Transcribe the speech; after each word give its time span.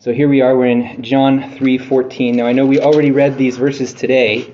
So 0.00 0.12
here 0.12 0.28
we 0.28 0.42
are, 0.42 0.56
we're 0.56 0.66
in 0.66 1.02
John 1.02 1.42
3:14. 1.42 2.36
Now 2.36 2.46
I 2.46 2.52
know 2.52 2.64
we 2.64 2.78
already 2.78 3.10
read 3.10 3.36
these 3.36 3.56
verses 3.56 3.92
today, 3.92 4.46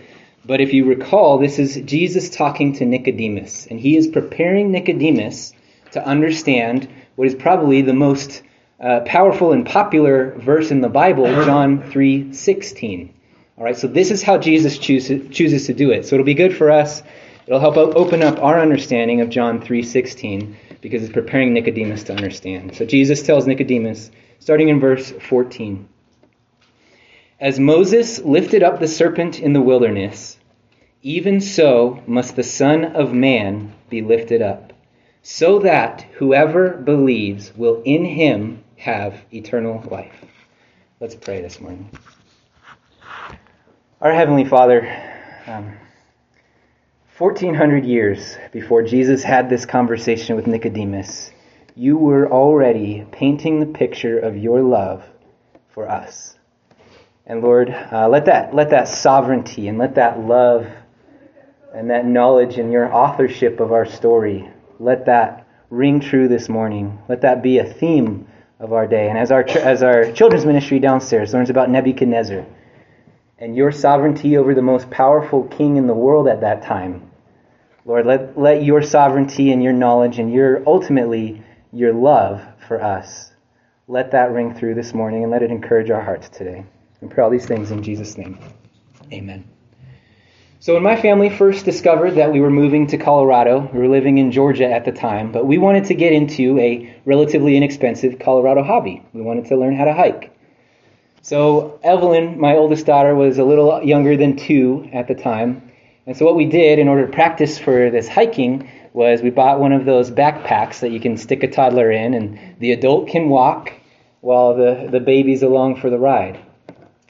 but 0.47 0.63
if 0.63 0.73
you 0.73 0.87
recall, 0.87 1.37
this 1.37 1.59
is 1.59 1.77
Jesus 1.83 2.31
talking 2.31 2.73
to 2.73 2.87
Nicodemus, 2.87 3.67
and 3.67 3.79
he 3.79 3.95
is 3.95 4.07
preparing 4.07 4.73
Nicodemus 4.73 5.53
to 5.91 6.03
understand 6.03 6.89
what 7.17 7.29
is 7.29 7.35
probably 7.35 7.83
the 7.83 7.93
most 7.93 8.43
uh, 8.81 9.01
powerful 9.01 9.53
and 9.53 9.67
popular 9.67 10.31
verse 10.39 10.71
in 10.71 10.81
the 10.81 10.89
Bible, 10.89 11.27
John 11.45 11.83
3:16. 11.91 13.11
All 13.59 13.65
right, 13.65 13.77
so 13.77 13.87
this 13.87 14.11
is 14.11 14.23
how 14.23 14.39
Jesus 14.39 14.79
chooses, 14.79 15.29
chooses 15.29 15.67
to 15.67 15.75
do 15.75 15.91
it. 15.91 16.07
So 16.07 16.17
it'll 16.17 16.25
be 16.25 16.33
good 16.33 16.57
for 16.57 16.71
us. 16.71 17.03
It'll 17.47 17.61
help 17.61 17.77
open 17.77 18.23
up 18.23 18.43
our 18.43 18.59
understanding 18.59 19.21
of 19.21 19.29
John 19.29 19.61
3:16 19.61 20.55
because 20.81 21.03
it's 21.03 21.13
preparing 21.13 21.53
Nicodemus 21.53 22.05
to 22.05 22.15
understand. 22.15 22.75
So 22.75 22.87
Jesus 22.87 23.23
tells 23.23 23.47
Nicodemus, 23.47 24.11
starting 24.45 24.69
in 24.69 24.79
verse 24.79 25.11
14. 25.11 25.89
As 27.41 27.59
Moses 27.59 28.19
lifted 28.19 28.63
up 28.63 28.79
the 28.79 28.87
serpent 28.87 29.41
in 29.41 29.55
the 29.55 29.63
wilderness, 29.63 30.39
even 31.01 31.41
so 31.41 32.03
must 32.07 32.37
the 32.37 32.43
Son 32.43 32.85
of 32.85 33.15
Man 33.15 33.73
be 33.89 34.03
lifted 34.03 34.43
up, 34.43 34.75
so 35.23 35.61
that 35.61 36.03
whoever 36.17 36.77
believes 36.77 37.57
will 37.57 37.81
in 37.87 38.05
him 38.05 38.63
have 38.77 39.19
eternal 39.33 39.83
life. 39.91 40.27
Let's 41.01 41.15
pray 41.15 41.41
this 41.41 41.59
morning. 41.59 41.89
Our 44.03 44.13
Heavenly 44.13 44.45
Father, 44.45 44.87
um, 45.47 45.73
1400 47.17 47.87
years 47.87 48.37
before 48.53 48.83
Jesus 48.83 49.23
had 49.23 49.49
this 49.49 49.65
conversation 49.65 50.37
with 50.37 50.47
Nicodemus, 50.47 51.31
you 51.77 51.97
were 51.97 52.31
already 52.31 53.05
painting 53.11 53.59
the 53.59 53.67
picture 53.67 54.19
of 54.19 54.37
your 54.37 54.63
love 54.63 55.05
for 55.69 55.91
us. 55.91 56.39
And 57.27 57.43
Lord, 57.43 57.71
uh, 57.71 58.09
let 58.09 58.27
that 58.27 58.55
let 58.55 58.71
that 58.71 58.87
sovereignty 58.87 59.69
and 59.69 59.79
let 59.79 59.95
that 59.97 60.21
love 60.21 60.67
and 61.75 61.91
that 61.91 62.07
knowledge 62.07 62.59
and 62.59 62.71
your 62.71 62.93
authorship 62.93 63.59
of 63.61 63.73
our 63.73 63.87
story, 63.87 64.49
let 64.79 65.07
that 65.07 65.47
ring 65.71 66.01
true 66.01 66.29
this 66.29 66.49
morning. 66.49 66.99
Let 67.09 67.23
that 67.23 67.43
be 67.43 67.59
a 67.59 67.65
theme 67.65 68.29
of 68.61 68.73
our 68.73 68.87
day. 68.87 69.09
And 69.09 69.19
as 69.19 69.33
our 69.33 69.43
as 69.43 69.83
our 69.83 70.13
children's 70.13 70.47
ministry 70.47 70.79
downstairs 70.79 71.35
learns 71.35 71.51
about 71.51 71.71
Nebuchadnezzar 71.71 72.45
and 73.39 73.57
your 73.57 73.73
sovereignty 73.73 74.37
over 74.37 74.55
the 74.55 74.63
most 74.63 74.91
powerful 74.91 75.45
king 75.45 75.77
in 75.77 75.89
the 75.89 75.95
world 75.95 76.29
at 76.29 76.43
that 76.43 76.63
time, 76.63 77.11
Lord, 77.85 78.07
let 78.07 78.39
let 78.39 78.63
your 78.63 78.83
sovereignty 78.83 79.51
and 79.51 79.63
your 79.63 79.73
knowledge 79.73 80.19
and 80.19 80.33
your 80.33 80.63
ultimately 80.69 81.43
your 81.75 81.93
love 81.93 82.43
for 82.67 82.83
us. 82.83 83.33
Let 83.89 84.13
that 84.13 84.31
ring 84.31 84.55
through 84.55 84.75
this 84.75 84.95
morning 84.95 85.25
and 85.25 85.33
let 85.33 85.43
it 85.43 85.51
encourage 85.51 85.91
our 85.91 86.01
hearts 86.01 86.29
today. 86.29 86.65
And 87.01 87.11
pray 87.11 87.23
all 87.23 87.31
these 87.31 87.47
things 87.47 87.71
in 87.71 87.83
Jesus' 87.83 88.17
name. 88.17 88.39
Amen. 89.13 89.45
So, 90.61 90.73
when 90.73 90.83
my 90.83 90.97
family 90.97 91.29
first 91.29 91.67
discovered 91.67 92.13
that 92.13 92.33
we 92.33 92.41
were 92.41 92.49
moving 92.49 92.87
to 92.87 92.97
Colorado, 92.97 93.69
we 93.75 93.81
were 93.81 93.89
living 93.89 94.17
in 94.17 94.33
Georgia 94.33 94.65
at 94.65 94.87
the 94.87 94.93
time, 94.93 95.31
but 95.31 95.45
we 95.45 95.59
wanted 95.59 95.85
to 95.87 95.95
get 95.95 96.15
into 96.15 96.59
a 96.59 96.97
relatively 97.05 97.59
inexpensive 97.59 98.19
Colorado 98.19 98.63
hobby. 98.63 99.03
We 99.13 99.21
wanted 99.21 99.47
to 99.47 99.57
learn 99.57 99.77
how 99.77 99.85
to 99.85 99.93
hike. 99.93 100.35
So, 101.21 101.79
Evelyn, 101.83 102.41
my 102.41 102.57
oldest 102.57 102.87
daughter, 102.87 103.15
was 103.15 103.37
a 103.37 103.45
little 103.45 103.83
younger 103.83 104.17
than 104.17 104.37
two 104.37 104.89
at 104.93 105.07
the 105.07 105.15
time. 105.15 105.71
And 106.07 106.17
so, 106.17 106.25
what 106.25 106.37
we 106.37 106.47
did 106.47 106.79
in 106.79 106.89
order 106.89 107.05
to 107.07 107.13
practice 107.13 107.59
for 107.59 107.91
this 107.91 108.09
hiking 108.09 108.71
was 108.95 109.21
we 109.21 109.31
bought 109.31 109.59
one 109.61 109.73
of 109.73 109.85
those 109.85 110.11
backpacks 110.11 110.79
that 110.79 110.93
you 110.93 111.01
can 111.01 111.17
stick 111.17 111.43
a 111.43 111.51
toddler 111.51 111.91
in, 111.91 112.15
and 112.15 112.39
the 112.61 112.73
adult 112.73 113.09
can 113.09 113.29
walk 113.29 113.73
while 114.21 114.55
the, 114.55 114.89
the 114.91 115.01
baby's 115.01 115.43
along 115.43 115.77
for 115.77 115.91
the 115.91 115.99
ride. 115.99 116.41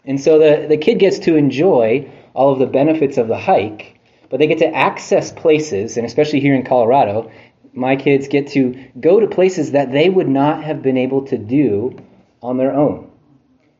And 0.06 0.20
so 0.20 0.38
the, 0.38 0.66
the 0.66 0.78
kid 0.78 0.98
gets 0.98 1.18
to 1.20 1.36
enjoy 1.36 2.10
all 2.32 2.52
of 2.52 2.58
the 2.58 2.66
benefits 2.66 3.18
of 3.18 3.28
the 3.28 3.38
hike, 3.38 4.00
but 4.30 4.38
they 4.38 4.46
get 4.46 4.58
to 4.58 4.74
access 4.74 5.30
places, 5.30 5.98
and 5.98 6.06
especially 6.06 6.40
here 6.40 6.54
in 6.54 6.64
Colorado, 6.64 7.30
my 7.74 7.96
kids 7.96 8.28
get 8.28 8.48
to 8.48 8.82
go 8.98 9.20
to 9.20 9.26
places 9.26 9.72
that 9.72 9.92
they 9.92 10.08
would 10.08 10.28
not 10.28 10.64
have 10.64 10.82
been 10.82 10.96
able 10.96 11.26
to 11.26 11.36
do 11.36 11.96
on 12.42 12.56
their 12.56 12.72
own. 12.72 13.10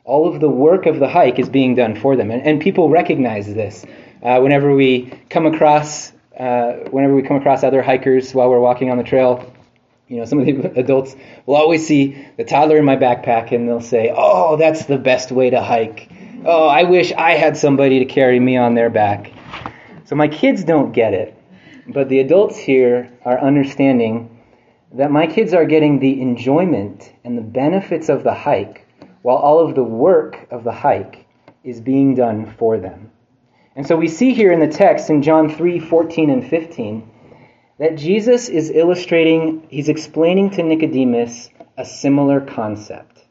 All 0.05 0.29
of 0.29 0.41
the 0.41 0.49
work 0.51 0.85
of 0.85 0.99
the 0.99 1.09
hike 1.09 1.39
is 1.39 1.49
being 1.49 1.75
done 1.75 1.97
for 1.97 2.17
them, 2.17 2.31
and, 2.31 2.43
and 2.43 2.61
people 2.61 2.91
recognize 2.91 3.47
this. 3.47 3.87
Uh, 4.23 4.41
whenever 4.41 4.75
we 4.75 5.11
come 5.31 5.47
across 5.47 6.13
uh, 6.39 6.73
whenever 6.91 7.15
we 7.15 7.23
come 7.23 7.37
across 7.37 7.63
other 7.63 7.83
hikers 7.83 8.35
while 8.35 8.51
we're 8.51 8.61
walking 8.61 8.91
on 8.91 8.99
the 8.99 9.05
trail, 9.05 9.53
you 10.09 10.19
know, 10.19 10.25
some 10.25 10.41
of 10.41 10.47
the 10.47 10.73
adults 10.81 11.15
will 11.47 11.57
always 11.57 11.87
see 11.87 12.27
the 12.37 12.45
toddler 12.45 12.77
in 12.79 12.85
my 12.85 12.97
backpack 12.97 13.53
and 13.53 13.69
they'll 13.69 13.81
say, 13.81 14.13
"Oh, 14.15 14.57
that's 14.57 14.85
the 14.87 14.99
best 14.99 15.33
way 15.33 15.51
to 15.51 15.61
hike." 15.61 16.11
Oh, 16.45 16.69
I 16.69 16.85
wish 16.85 17.13
I 17.13 17.33
had 17.33 17.57
somebody 17.57 18.01
to 18.01 18.05
carry 18.05 18.39
me 18.39 18.57
on 18.57 18.75
their 18.75 18.91
back. 18.91 19.33
So 20.05 20.15
my 20.17 20.29
kids 20.29 20.65
don't 20.65 20.93
get 20.93 21.15
it, 21.15 21.35
but 21.89 22.09
the 22.09 22.21
adults 22.21 22.59
here 22.59 23.11
are 23.25 23.41
understanding 23.41 24.31
that 24.93 25.11
my 25.11 25.27
kids 25.27 25.55
are 25.55 25.65
getting 25.65 25.99
the 25.99 26.21
enjoyment 26.21 27.13
and 27.25 27.37
the 27.37 27.43
benefits 27.43 28.09
of 28.09 28.23
the 28.23 28.35
hike 28.35 28.87
while 29.23 29.37
all 29.37 29.59
of 29.59 29.75
the 29.75 29.83
work 29.83 30.47
of 30.51 30.65
the 30.65 30.73
hike 30.73 31.27
is 31.65 31.81
being 31.81 32.15
done 32.15 32.55
for 32.59 32.79
them. 32.79 33.11
And 33.77 33.87
so 33.87 33.97
we 33.97 34.09
see 34.09 34.35
here 34.35 34.53
in 34.53 34.61
the 34.61 34.69
text 34.69 35.11
in 35.11 35.23
John 35.23 35.55
3 35.55 35.81
14 35.81 36.31
and 36.31 36.49
15 36.49 37.11
that 37.79 37.97
Jesus 37.97 38.49
is 38.49 38.71
illustrating, 38.71 39.67
he's 39.69 39.89
explaining 39.89 40.51
to 40.51 40.63
Nicodemus 40.63 41.51
a 41.77 41.85
similar 41.85 42.41
concept. 42.41 43.25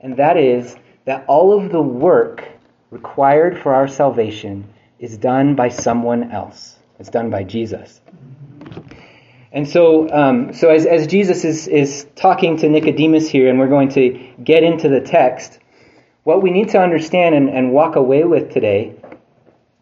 And 0.00 0.16
that 0.18 0.36
is 0.36 0.76
that 1.04 1.24
all 1.26 1.58
of 1.58 1.72
the 1.72 1.82
work 1.82 2.44
required 2.90 3.58
for 3.58 3.74
our 3.74 3.88
salvation 3.88 4.72
is 5.00 5.18
done 5.18 5.56
by 5.56 5.68
someone 5.68 6.30
else. 6.30 6.76
It's 7.00 7.10
done 7.10 7.30
by 7.30 7.44
Jesus. 7.44 8.00
And 9.50 9.68
so, 9.68 10.08
um, 10.10 10.52
so 10.52 10.68
as, 10.68 10.86
as 10.86 11.06
Jesus 11.06 11.44
is, 11.44 11.66
is 11.66 12.06
talking 12.14 12.58
to 12.58 12.68
Nicodemus 12.68 13.28
here, 13.28 13.48
and 13.48 13.58
we're 13.58 13.68
going 13.68 13.88
to 13.90 14.32
get 14.42 14.62
into 14.62 14.88
the 14.88 15.00
text, 15.00 15.58
what 16.24 16.42
we 16.42 16.50
need 16.50 16.68
to 16.70 16.80
understand 16.80 17.34
and, 17.34 17.48
and 17.48 17.72
walk 17.72 17.96
away 17.96 18.24
with 18.24 18.52
today 18.52 18.94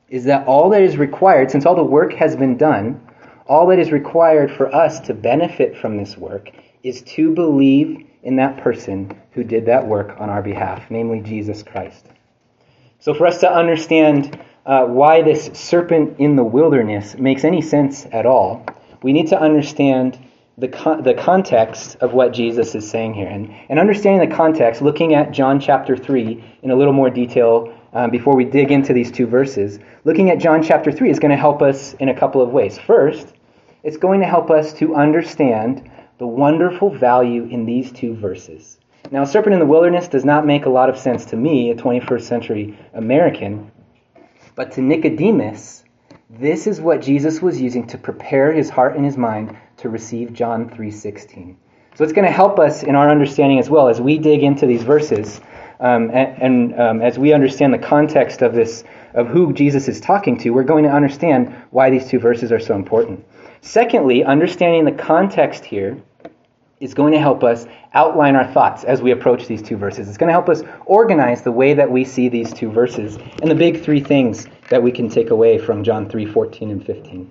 is 0.09 0.25
that 0.25 0.47
all 0.47 0.71
that 0.71 0.83
is 0.83 0.97
required, 0.97 1.51
since 1.51 1.67
all 1.67 1.75
the 1.75 1.83
work 1.83 2.13
has 2.15 2.37
been 2.37 2.57
done, 2.57 3.01
all 3.47 3.67
that 3.69 3.79
is 3.79 3.93
required 3.93 4.51
for 4.51 4.73
us 4.75 5.01
to 5.01 5.15
benefit 5.15 5.77
from 5.77 5.97
this 5.97 6.17
work 6.17 6.51
is 6.83 7.03
to 7.03 7.35
believe 7.35 8.07
in 8.23 8.37
that 8.37 8.57
person 8.59 9.17
who 9.33 9.45
did 9.45 9.67
that 9.67 9.87
work 9.87 10.17
on 10.19 10.31
our 10.31 10.43
behalf, 10.43 10.91
namely 10.91 11.21
Jesus 11.21 11.63
Christ. 11.63 12.07
So, 12.99 13.15
for 13.15 13.27
us 13.27 13.41
to 13.41 13.53
understand 13.53 14.39
uh, 14.65 14.85
why 14.87 15.23
this 15.23 15.51
serpent 15.55 16.19
in 16.19 16.35
the 16.35 16.43
wilderness 16.43 17.17
makes 17.17 17.45
any 17.45 17.61
sense 17.61 18.07
at 18.11 18.27
all, 18.27 18.67
we 19.03 19.13
need 19.13 19.29
to 19.29 19.41
understand 19.41 20.19
the, 20.59 20.69
the 21.05 21.15
context 21.15 21.97
of 21.97 22.15
what 22.15 22.33
Jesus 22.33 22.75
is 22.75 22.89
saying 22.89 23.15
here. 23.15 23.29
And, 23.29 23.55
and 23.69 23.79
understanding 23.79 24.29
the 24.29 24.35
context, 24.35 24.81
looking 24.81 25.15
at 25.15 25.31
John 25.31 25.61
chapter 25.61 25.97
3 25.97 26.59
in 26.63 26.71
a 26.71 26.77
little 26.77 26.95
more 26.95 27.11
detail 27.11 27.76
um, 27.93 28.11
before 28.11 28.37
we 28.37 28.45
dig 28.45 28.71
into 28.71 28.93
these 28.93 29.11
two 29.11 29.27
verses, 29.27 29.79
looking 30.05 30.31
at 30.31 30.39
John 30.39 30.63
chapter 30.63 30.93
3 30.93 31.11
is 31.11 31.19
going 31.19 31.31
to 31.31 31.37
help 31.37 31.63
us 31.63 31.95
in 31.95 32.09
a 32.09 32.19
couple 32.19 32.43
of 32.43 32.51
ways. 32.51 32.79
First, 32.79 33.33
it's 33.83 33.97
going 33.97 34.21
to 34.21 34.27
help 34.27 34.51
us 34.51 34.73
to 34.75 34.95
understand 34.95 35.91
the 36.19 36.27
wonderful 36.27 36.91
value 36.91 37.45
in 37.45 37.65
these 37.65 37.93
two 37.93 38.15
verses. 38.15 38.79
Now, 39.11 39.25
serpent 39.25 39.55
in 39.55 39.61
the 39.61 39.67
wilderness 39.67 40.09
does 40.09 40.25
not 40.25 40.47
make 40.47 40.67
a 40.67 40.71
lot 40.71 40.89
of 40.89 40.99
sense 40.99 41.27
to 41.27 41.37
me, 41.37 41.71
a 41.71 41.75
21st 41.75 42.23
century 42.23 42.79
American, 42.95 43.71
but 44.57 44.73
to 44.73 44.81
Nicodemus, 44.81 45.85
this 46.29 46.67
is 46.67 46.81
what 46.81 47.03
Jesus 47.03 47.41
was 47.41 47.61
using 47.61 47.87
to 47.87 47.99
prepare 47.99 48.53
his 48.53 48.69
heart 48.69 48.97
and 48.97 49.05
his 49.05 49.17
mind 49.17 49.57
to 49.77 49.89
receive 49.89 50.33
John 50.33 50.69
3:16. 50.69 51.55
So 51.95 52.05
it's 52.05 52.13
going 52.13 52.27
to 52.27 52.33
help 52.33 52.59
us 52.59 52.83
in 52.83 52.97
our 52.97 53.09
understanding 53.09 53.59
as 53.59 53.71
well 53.71 53.89
as 53.89 54.01
we 54.01 54.19
dig 54.19 54.43
into 54.43 54.67
these 54.67 54.83
verses 54.83 55.41
um, 55.81 56.11
and, 56.11 56.43
and 56.43 56.81
um, 56.81 57.03
as 57.03 57.19
we 57.19 57.33
understand 57.33 57.73
the 57.73 57.79
context 57.79 58.43
of 58.43 58.55
this 58.55 58.85
of 59.15 59.29
who 59.29 59.53
Jesus 59.53 59.89
is 59.89 60.01
talking 60.01 60.39
to, 60.39 60.51
we're 60.51 60.63
going 60.63 60.85
to 60.85 60.91
understand 60.91 61.55
why 61.71 61.91
these 61.91 62.07
two 62.07 62.19
verses 62.19 62.53
are 62.53 62.61
so 62.61 62.75
important. 62.75 63.25
Secondly, 63.63 64.23
understanding 64.23 64.85
the 64.85 64.93
context 64.93 65.65
here 65.65 65.97
is 66.81 66.93
going 66.93 67.13
to 67.13 67.19
help 67.19 67.43
us 67.43 67.67
outline 67.95 68.37
our 68.37 68.47
thoughts 68.53 68.85
as 68.85 69.01
we 69.01 69.11
approach 69.11 69.47
these 69.47 69.63
two 69.63 69.77
verses. 69.79 70.09
It's 70.09 70.19
going 70.19 70.29
to 70.29 70.35
help 70.35 70.51
us 70.51 70.63
organize 70.85 71.43
the 71.43 71.53
way 71.53 71.73
that 71.73 71.91
we 71.91 72.05
see 72.05 72.29
these 72.29 72.53
two 72.53 72.71
verses 72.71 73.17
and 73.41 73.51
the 73.51 73.55
big 73.55 73.83
three 73.83 74.01
things 74.01 74.47
that 74.69 74.83
we 74.83 74.93
can 74.93 75.09
take 75.09 75.31
away 75.31 75.57
from 75.57 75.83
John 75.83 76.09
3 76.09 76.27
14 76.27 76.71
and 76.71 76.85
15. 76.85 77.31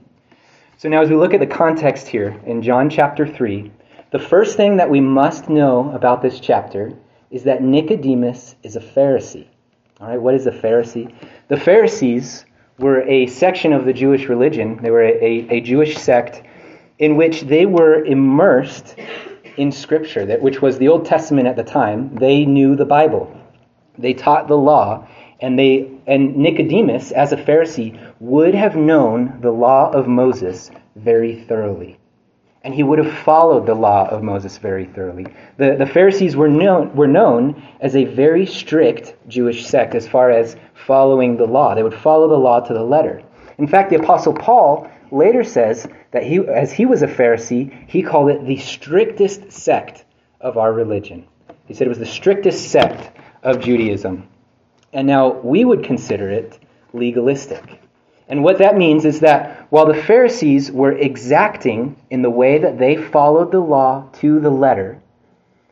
So 0.78 0.90
now, 0.90 1.02
as 1.02 1.10
we 1.10 1.16
look 1.16 1.34
at 1.34 1.40
the 1.40 1.48
context 1.48 2.08
here 2.08 2.40
in 2.46 2.62
John 2.62 2.90
chapter 2.90 3.28
3, 3.28 3.72
the 4.12 4.20
first 4.20 4.58
thing 4.58 4.78
that 4.78 4.90
we 4.90 5.00
must 5.00 5.50
know 5.50 5.92
about 5.94 6.22
this 6.22 6.40
chapter 6.40 6.94
is 7.36 7.44
that 7.44 7.62
Nicodemus 7.62 8.56
is 8.64 8.78
a 8.78 8.80
Pharisee. 8.80 9.46
All 10.00 10.08
right, 10.08 10.22
what 10.22 10.36
is 10.36 10.48
a 10.48 10.52
Pharisee? 10.52 11.14
The 11.50 11.58
Pharisees 11.58 12.46
were 12.80 13.02
a 13.02 13.28
section 13.28 13.74
of 13.74 13.84
the 13.84 13.92
Jewish 13.92 14.30
religion, 14.30 14.80
they 14.82 14.90
were 14.90 15.04
a, 15.04 15.46
a 15.50 15.60
Jewish 15.60 15.98
sect 15.98 16.42
in 16.98 17.18
which 17.18 17.42
they 17.42 17.66
were 17.66 18.06
immersed 18.06 18.96
in 19.58 19.74
Scripture, 19.74 20.26
that, 20.28 20.42
which 20.42 20.62
was 20.62 20.78
the 20.78 20.88
Old 20.88 21.06
Testament 21.06 21.46
at 21.46 21.58
the 21.58 21.64
time. 21.64 22.16
They 22.16 22.46
knew 22.46 22.78
the 22.78 22.86
Bible. 22.86 23.38
They 23.98 24.14
taught 24.14 24.48
the 24.48 24.58
law, 24.58 25.06
and 25.42 25.60
they 25.60 25.92
and 26.08 26.38
Nicodemus, 26.38 27.12
as 27.12 27.34
a 27.34 27.38
Pharisee, 27.38 28.00
would 28.22 28.56
have 28.56 28.78
known 28.78 29.40
the 29.42 29.52
law 29.52 29.92
of 29.92 30.08
Moses 30.08 30.72
very 30.96 31.44
thoroughly. 31.44 31.98
And 32.66 32.74
he 32.74 32.82
would 32.82 32.98
have 32.98 33.16
followed 33.20 33.68
the 33.68 33.76
law 33.76 34.10
of 34.10 34.24
Moses 34.24 34.58
very 34.58 34.86
thoroughly. 34.86 35.28
The, 35.58 35.76
the 35.78 35.86
Pharisees 35.86 36.36
were 36.36 36.50
known, 36.50 36.96
were 36.96 37.08
known 37.08 37.64
as 37.80 37.96
a 37.96 38.06
very 38.06 38.48
strict 38.48 39.14
Jewish 39.28 39.68
sect 39.68 39.94
as 39.94 40.08
far 40.08 40.32
as 40.32 40.56
following 40.74 41.38
the 41.38 41.46
law. 41.46 41.76
They 41.76 41.84
would 41.84 41.94
follow 41.94 42.28
the 42.28 42.36
law 42.36 42.62
to 42.62 42.74
the 42.74 42.84
letter. 42.84 43.22
In 43.60 43.68
fact, 43.68 43.92
the 43.92 43.98
Apostle 43.98 44.34
Paul 44.34 44.90
later 45.12 45.44
says 45.44 45.88
that 46.10 46.24
he, 46.24 46.40
as 46.40 46.74
he 46.74 46.88
was 46.88 47.04
a 47.04 47.08
Pharisee, 47.08 47.88
he 47.88 48.02
called 48.02 48.32
it 48.32 48.44
the 48.48 48.58
strictest 48.58 49.52
sect 49.52 50.04
of 50.42 50.58
our 50.58 50.74
religion. 50.74 51.28
He 51.68 51.76
said 51.76 51.86
it 51.86 51.90
was 51.90 52.00
the 52.00 52.06
strictest 52.08 52.72
sect 52.72 53.16
of 53.44 53.62
Judaism. 53.62 54.28
And 54.92 55.06
now 55.06 55.34
we 55.34 55.66
would 55.66 55.84
consider 55.84 56.32
it 56.32 56.58
legalistic. 56.94 57.80
And 58.28 58.44
what 58.44 58.58
that 58.58 58.78
means 58.78 59.06
is 59.06 59.20
that 59.20 59.68
while 59.70 59.86
the 59.86 60.02
Pharisees 60.02 60.72
were 60.72 60.94
exacting 60.94 61.96
in 62.10 62.22
the 62.22 62.30
way 62.30 62.58
that 62.58 62.80
they 62.80 62.96
followed 62.96 63.52
the 63.52 63.60
law 63.60 64.10
to 64.14 64.40
the 64.40 64.50
letter, 64.50 65.00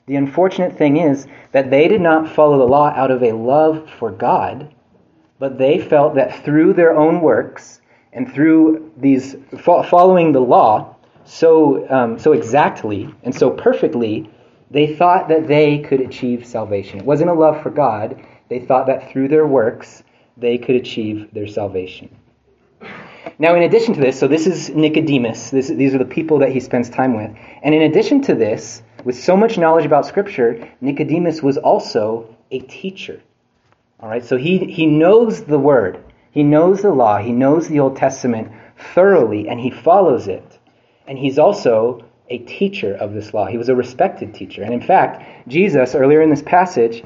the 0.06 0.16
unfortunate 0.18 0.78
thing 0.78 0.98
is 0.98 1.28
that 1.52 1.70
they 1.70 1.88
did 1.88 2.02
not 2.02 2.30
follow 2.30 2.58
the 2.58 2.68
law 2.68 2.90
out 2.90 3.10
of 3.10 3.24
a 3.24 3.32
love 3.32 3.90
for 3.98 4.12
God, 4.12 4.74
but 5.40 5.58
they 5.58 5.80
felt 5.80 6.16
that 6.16 6.44
through 6.44 6.74
their 6.74 6.96
own 6.96 7.22
works 7.22 7.82
and 8.12 8.32
through 8.32 8.92
these 8.98 9.36
following 9.60 10.32
the 10.32 10.42
law 10.42 10.96
so 11.26 11.90
um, 11.90 12.20
so 12.20 12.34
exactly 12.34 13.14
and 13.24 13.34
so 13.34 13.50
perfectly, 13.50 14.30
they 14.70 14.96
thought 14.96 15.30
that 15.30 15.48
they 15.48 15.80
could 15.80 16.02
achieve 16.02 16.46
salvation. 16.46 17.00
It 17.00 17.06
wasn't 17.06 17.30
a 17.30 17.34
love 17.34 17.62
for 17.64 17.70
God. 17.70 18.22
They 18.50 18.60
thought 18.60 18.88
that 18.88 19.10
through 19.12 19.30
their 19.30 19.48
works 19.48 20.04
they 20.36 20.58
could 20.58 20.76
achieve 20.76 21.30
their 21.34 21.48
salvation. 21.48 22.14
Now, 23.39 23.56
in 23.56 23.63
addition 23.63 23.94
to 23.95 24.01
this, 24.01 24.19
so 24.19 24.27
this 24.27 24.47
is 24.47 24.69
Nicodemus. 24.69 25.50
This, 25.50 25.68
these 25.68 25.95
are 25.95 25.97
the 25.97 26.06
people 26.06 26.39
that 26.39 26.51
he 26.51 26.59
spends 26.59 26.89
time 26.89 27.15
with. 27.15 27.31
And 27.63 27.74
in 27.74 27.81
addition 27.81 28.21
to 28.24 28.35
this, 28.35 28.83
with 29.03 29.21
so 29.21 29.35
much 29.35 29.57
knowledge 29.57 29.85
about 29.85 30.06
Scripture, 30.06 30.69
Nicodemus 30.81 31.41
was 31.41 31.57
also 31.57 32.35
a 32.51 32.59
teacher. 32.59 33.21
All 34.00 34.09
right, 34.09 34.24
so 34.24 34.38
he, 34.38 34.59
he 34.59 34.85
knows 34.85 35.44
the 35.44 35.59
Word, 35.59 36.03
he 36.31 36.44
knows 36.44 36.81
the 36.81 36.91
law, 36.91 37.18
he 37.18 37.31
knows 37.31 37.68
the 37.68 37.80
Old 37.80 37.95
Testament 37.95 38.51
thoroughly, 38.94 39.47
and 39.47 39.59
he 39.59 39.71
follows 39.71 40.27
it. 40.27 40.59
And 41.07 41.18
he's 41.18 41.39
also 41.39 42.03
a 42.30 42.39
teacher 42.39 42.95
of 42.95 43.13
this 43.13 43.33
law. 43.33 43.45
He 43.45 43.57
was 43.57 43.69
a 43.69 43.75
respected 43.75 44.33
teacher. 44.33 44.63
And 44.63 44.74
in 44.74 44.81
fact, 44.81 45.47
Jesus, 45.47 45.95
earlier 45.95 46.21
in 46.21 46.30
this 46.30 46.41
passage, 46.41 47.03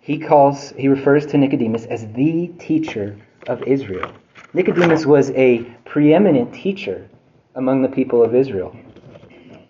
he 0.00 0.18
calls, 0.18 0.70
he 0.76 0.88
refers 0.88 1.26
to 1.26 1.38
Nicodemus 1.38 1.84
as 1.86 2.06
the 2.12 2.48
teacher 2.58 3.16
of 3.48 3.62
Israel. 3.62 4.12
Nicodemus 4.52 5.04
was 5.04 5.30
a 5.32 5.64
preeminent 5.84 6.54
teacher 6.54 7.08
among 7.54 7.82
the 7.82 7.88
people 7.88 8.22
of 8.22 8.34
Israel. 8.34 8.76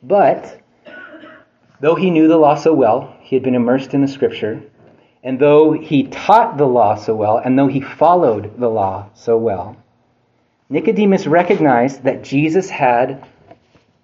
But, 0.02 0.60
though 1.80 1.94
he 1.94 2.10
knew 2.10 2.28
the 2.28 2.36
law 2.36 2.54
so 2.54 2.72
well, 2.72 3.16
he 3.20 3.36
had 3.36 3.42
been 3.42 3.54
immersed 3.54 3.94
in 3.94 4.02
the 4.02 4.08
scripture, 4.08 4.62
and 5.24 5.38
though 5.38 5.72
he 5.72 6.04
taught 6.04 6.56
the 6.56 6.66
law 6.66 6.94
so 6.94 7.14
well, 7.16 7.38
and 7.38 7.58
though 7.58 7.66
he 7.66 7.80
followed 7.80 8.58
the 8.60 8.68
law 8.68 9.08
so 9.14 9.36
well, 9.36 9.76
Nicodemus 10.68 11.26
recognized 11.26 12.04
that 12.04 12.22
Jesus 12.22 12.70
had 12.70 13.24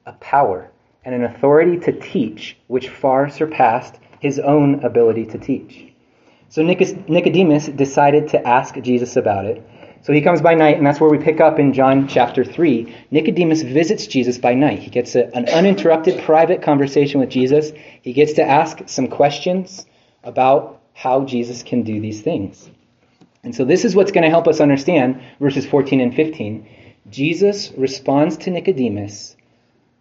a 0.06 0.12
power 0.14 0.70
and 1.04 1.14
an 1.14 1.24
authority 1.24 1.76
to 1.78 1.92
teach 1.92 2.56
which 2.66 2.88
far 2.88 3.28
surpassed 3.28 3.98
his 4.20 4.38
own 4.38 4.84
ability 4.84 5.26
to 5.26 5.38
teach. 5.38 5.92
So 6.48 6.62
Nicodemus 6.62 7.66
decided 7.66 8.28
to 8.28 8.46
ask 8.46 8.80
Jesus 8.80 9.16
about 9.16 9.46
it, 9.46 9.68
so 10.02 10.12
he 10.12 10.20
comes 10.20 10.42
by 10.42 10.54
night, 10.54 10.78
and 10.78 10.86
that's 10.86 11.00
where 11.00 11.10
we 11.10 11.18
pick 11.18 11.40
up 11.40 11.60
in 11.60 11.72
John 11.72 12.08
chapter 12.08 12.44
3. 12.44 12.92
Nicodemus 13.12 13.62
visits 13.62 14.08
Jesus 14.08 14.36
by 14.36 14.52
night. 14.52 14.80
He 14.80 14.90
gets 14.90 15.14
a, 15.14 15.34
an 15.36 15.48
uninterrupted 15.48 16.24
private 16.24 16.60
conversation 16.60 17.20
with 17.20 17.30
Jesus. 17.30 17.70
He 18.02 18.12
gets 18.12 18.32
to 18.34 18.42
ask 18.42 18.88
some 18.88 19.06
questions 19.06 19.86
about 20.24 20.80
how 20.92 21.24
Jesus 21.24 21.62
can 21.62 21.84
do 21.84 22.00
these 22.00 22.20
things. 22.20 22.68
And 23.44 23.54
so 23.54 23.64
this 23.64 23.84
is 23.84 23.94
what's 23.94 24.10
going 24.10 24.24
to 24.24 24.30
help 24.30 24.48
us 24.48 24.60
understand 24.60 25.22
verses 25.40 25.66
14 25.66 26.00
and 26.00 26.14
15. 26.14 26.68
Jesus 27.08 27.72
responds 27.76 28.36
to 28.38 28.50
Nicodemus 28.50 29.36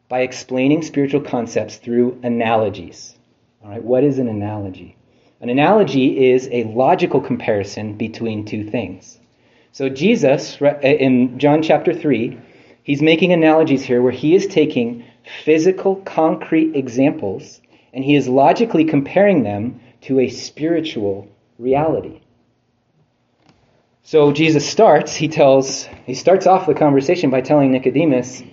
by 0.10 0.22
explaining 0.22 0.82
spiritual 0.82 1.22
concepts 1.22 1.78
through 1.78 2.20
analogies. 2.24 3.16
All 3.64 3.70
right, 3.70 3.84
what 3.84 4.04
is 4.04 4.18
an 4.18 4.28
analogy? 4.28 4.98
An 5.40 5.50
analogy 5.50 6.32
is 6.32 6.50
a 6.52 6.64
logical 6.66 7.22
comparison 7.22 7.98
between 7.98 8.46
two 8.46 8.64
things. 8.64 9.20
So, 9.72 9.90
Jesus, 9.90 10.58
eh, 10.62 10.94
in 10.94 11.40
John 11.40 11.62
chapter 11.62 11.94
3, 11.94 12.38
he's 12.84 13.02
making 13.02 13.32
analogies 13.32 13.84
here 13.84 14.02
where 14.02 14.12
he 14.12 14.36
is 14.36 14.48
taking 14.48 15.06
physical, 15.44 15.98
concrete 15.98 16.76
examples 16.76 17.62
and 17.94 18.04
he 18.04 18.16
is 18.16 18.28
logically 18.28 18.86
comparing 18.86 19.44
them 19.44 19.80
to 20.02 20.20
a 20.20 20.30
spiritual 20.30 21.28
reality. 21.60 22.22
So 24.04 24.32
Jesus 24.32 24.68
starts, 24.68 25.16
he 25.16 25.28
tells, 25.28 25.88
he 26.06 26.16
starts 26.16 26.48
off 26.48 26.66
the 26.66 26.74
conversation 26.74 27.30
by 27.30 27.42
telling 27.42 27.72
Nicodemus 27.72 28.44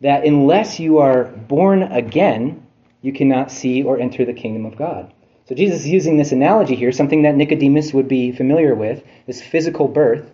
that 0.00 0.24
unless 0.24 0.78
you 0.78 0.98
are 0.98 1.24
born 1.24 1.82
again, 1.82 2.66
you 3.02 3.12
cannot 3.12 3.50
see 3.50 3.82
or 3.82 3.98
enter 3.98 4.24
the 4.24 4.32
kingdom 4.32 4.66
of 4.66 4.76
God. 4.76 5.12
So 5.46 5.54
Jesus 5.54 5.80
is 5.80 5.88
using 5.88 6.16
this 6.16 6.32
analogy 6.32 6.74
here, 6.74 6.92
something 6.92 7.22
that 7.22 7.34
Nicodemus 7.34 7.92
would 7.92 8.08
be 8.08 8.32
familiar 8.32 8.74
with, 8.74 9.02
this 9.26 9.42
physical 9.42 9.88
birth. 9.88 10.30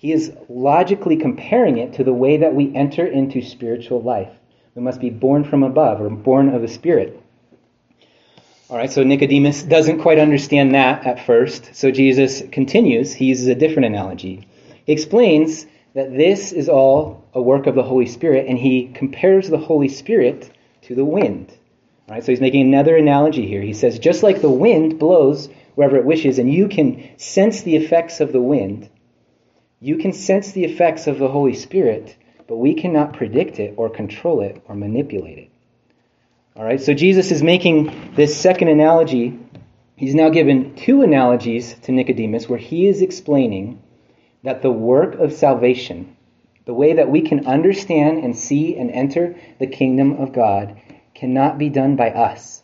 He 0.00 0.12
is 0.12 0.32
logically 0.48 1.16
comparing 1.16 1.76
it 1.76 1.92
to 1.94 2.04
the 2.04 2.14
way 2.14 2.38
that 2.38 2.54
we 2.54 2.74
enter 2.74 3.06
into 3.06 3.42
spiritual 3.42 4.00
life. 4.00 4.32
We 4.74 4.80
must 4.80 4.98
be 4.98 5.10
born 5.10 5.44
from 5.44 5.62
above 5.62 6.00
or 6.00 6.08
born 6.08 6.48
of 6.48 6.62
the 6.62 6.68
Spirit. 6.68 7.22
All 8.70 8.78
right, 8.78 8.90
so 8.90 9.02
Nicodemus 9.02 9.62
doesn't 9.62 10.00
quite 10.00 10.18
understand 10.18 10.74
that 10.74 11.06
at 11.06 11.26
first. 11.26 11.74
So 11.74 11.90
Jesus 11.90 12.42
continues. 12.50 13.12
He 13.12 13.26
uses 13.26 13.48
a 13.48 13.54
different 13.54 13.88
analogy. 13.88 14.48
He 14.86 14.92
explains 14.94 15.66
that 15.92 16.16
this 16.16 16.52
is 16.52 16.70
all 16.70 17.28
a 17.34 17.42
work 17.42 17.66
of 17.66 17.74
the 17.74 17.82
Holy 17.82 18.06
Spirit, 18.06 18.46
and 18.48 18.58
he 18.58 18.90
compares 18.94 19.50
the 19.50 19.58
Holy 19.58 19.88
Spirit 19.88 20.50
to 20.82 20.94
the 20.94 21.04
wind. 21.04 21.52
All 22.08 22.14
right, 22.14 22.24
so 22.24 22.32
he's 22.32 22.40
making 22.40 22.62
another 22.62 22.96
analogy 22.96 23.46
here. 23.46 23.60
He 23.60 23.74
says, 23.74 23.98
just 23.98 24.22
like 24.22 24.40
the 24.40 24.48
wind 24.48 24.98
blows 24.98 25.50
wherever 25.74 25.98
it 25.98 26.06
wishes, 26.06 26.38
and 26.38 26.50
you 26.50 26.68
can 26.68 27.18
sense 27.18 27.60
the 27.60 27.76
effects 27.76 28.20
of 28.20 28.32
the 28.32 28.40
wind, 28.40 28.88
you 29.82 29.96
can 29.96 30.12
sense 30.12 30.52
the 30.52 30.64
effects 30.64 31.06
of 31.06 31.18
the 31.18 31.28
Holy 31.28 31.54
Spirit, 31.54 32.14
but 32.46 32.58
we 32.58 32.74
cannot 32.74 33.14
predict 33.14 33.58
it 33.58 33.72
or 33.78 33.88
control 33.88 34.42
it 34.42 34.62
or 34.68 34.74
manipulate 34.74 35.38
it. 35.38 35.50
All 36.54 36.64
right, 36.64 36.80
so 36.80 36.92
Jesus 36.92 37.30
is 37.30 37.42
making 37.42 38.12
this 38.14 38.38
second 38.38 38.68
analogy. 38.68 39.38
He's 39.96 40.14
now 40.14 40.28
given 40.28 40.74
two 40.74 41.00
analogies 41.00 41.74
to 41.82 41.92
Nicodemus 41.92 42.46
where 42.46 42.58
he 42.58 42.88
is 42.88 43.00
explaining 43.00 43.82
that 44.42 44.60
the 44.60 44.70
work 44.70 45.14
of 45.14 45.32
salvation, 45.32 46.14
the 46.66 46.74
way 46.74 46.92
that 46.92 47.10
we 47.10 47.22
can 47.22 47.46
understand 47.46 48.22
and 48.22 48.36
see 48.36 48.76
and 48.76 48.90
enter 48.90 49.34
the 49.58 49.66
kingdom 49.66 50.16
of 50.16 50.34
God, 50.34 50.78
cannot 51.14 51.56
be 51.56 51.70
done 51.70 51.96
by 51.96 52.10
us. 52.10 52.62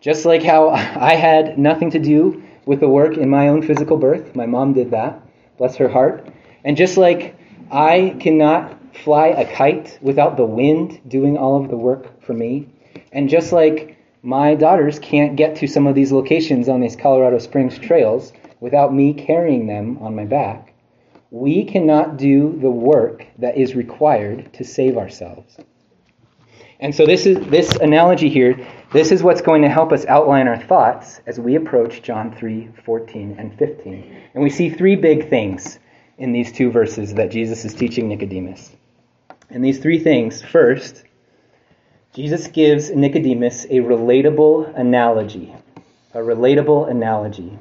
Just 0.00 0.24
like 0.24 0.42
how 0.42 0.70
I 0.70 1.14
had 1.14 1.58
nothing 1.58 1.92
to 1.92 2.00
do 2.00 2.42
with 2.66 2.80
the 2.80 2.88
work 2.88 3.16
in 3.16 3.30
my 3.30 3.46
own 3.48 3.62
physical 3.62 3.96
birth, 3.96 4.34
my 4.34 4.46
mom 4.46 4.72
did 4.72 4.90
that 4.90 5.21
bless 5.62 5.76
her 5.76 5.88
heart. 5.88 6.26
And 6.64 6.76
just 6.76 6.96
like 6.96 7.36
I 7.70 8.16
cannot 8.18 8.76
fly 9.04 9.28
a 9.28 9.44
kite 9.54 9.96
without 10.02 10.36
the 10.36 10.44
wind 10.44 11.00
doing 11.06 11.38
all 11.38 11.62
of 11.62 11.70
the 11.70 11.76
work 11.76 12.20
for 12.20 12.32
me, 12.32 12.68
and 13.12 13.28
just 13.28 13.52
like 13.52 13.96
my 14.22 14.56
daughters 14.56 14.98
can't 14.98 15.36
get 15.36 15.54
to 15.56 15.68
some 15.68 15.86
of 15.86 15.94
these 15.94 16.10
locations 16.10 16.68
on 16.68 16.80
these 16.80 16.96
Colorado 16.96 17.38
Springs 17.38 17.78
trails 17.78 18.32
without 18.58 18.92
me 18.92 19.14
carrying 19.14 19.68
them 19.68 19.98
on 19.98 20.16
my 20.16 20.24
back, 20.24 20.74
we 21.30 21.64
cannot 21.64 22.16
do 22.16 22.58
the 22.60 22.70
work 22.70 23.24
that 23.38 23.56
is 23.56 23.76
required 23.76 24.52
to 24.54 24.64
save 24.64 24.96
ourselves. 24.96 25.58
And 26.80 26.92
so 26.92 27.06
this 27.06 27.24
is 27.24 27.38
this 27.46 27.76
analogy 27.76 28.28
here, 28.28 28.66
this 28.92 29.10
is 29.10 29.22
what's 29.22 29.40
going 29.40 29.62
to 29.62 29.70
help 29.70 29.90
us 29.90 30.04
outline 30.04 30.48
our 30.48 30.58
thoughts 30.58 31.20
as 31.26 31.40
we 31.40 31.56
approach 31.56 32.02
John 32.02 32.36
3, 32.36 32.68
14 32.84 33.36
and 33.38 33.58
15. 33.58 34.22
And 34.34 34.42
we 34.42 34.50
see 34.50 34.68
three 34.68 34.96
big 34.96 35.30
things 35.30 35.78
in 36.18 36.32
these 36.32 36.52
two 36.52 36.70
verses 36.70 37.14
that 37.14 37.30
Jesus 37.30 37.64
is 37.64 37.74
teaching 37.74 38.08
Nicodemus. 38.08 38.70
And 39.48 39.64
these 39.64 39.78
three 39.78 39.98
things, 39.98 40.42
first, 40.42 41.04
Jesus 42.14 42.48
gives 42.48 42.90
Nicodemus 42.90 43.64
a 43.64 43.80
relatable 43.80 44.78
analogy. 44.78 45.54
A 46.12 46.18
relatable 46.18 46.90
analogy. 46.90 47.58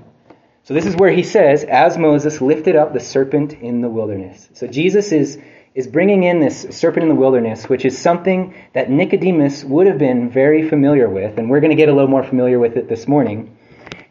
So 0.64 0.74
this 0.74 0.86
is 0.86 0.96
where 0.96 1.12
he 1.12 1.24
says, 1.24 1.64
as 1.64 1.98
Moses 1.98 2.42
lifted 2.42 2.76
up 2.76 2.94
the 2.94 3.00
serpent 3.00 3.54
in 3.54 3.82
the 3.82 3.90
wilderness. 3.90 4.50
So 4.54 4.68
Jesus 4.68 5.12
is 5.12 5.40
is 5.74 5.88
bringing 5.88 6.24
in 6.24 6.40
this 6.40 6.68
serpent 6.72 7.04
in 7.04 7.10
the 7.10 7.16
wilderness, 7.16 7.70
which 7.70 7.86
is 7.86 7.98
something 7.98 8.54
that 8.74 8.90
Nicodemus 8.90 9.64
would 9.64 9.88
have 9.88 9.98
been 9.98 10.30
very 10.30 10.68
familiar 10.68 11.10
with, 11.10 11.38
and 11.38 11.50
we're 11.50 11.62
going 11.62 11.72
to 11.72 11.78
get 11.78 11.90
a 11.90 11.94
little 11.94 12.10
more 12.10 12.24
familiar 12.24 12.60
with 12.60 12.76
it 12.76 12.90
this 12.90 13.08
morning. 13.08 13.58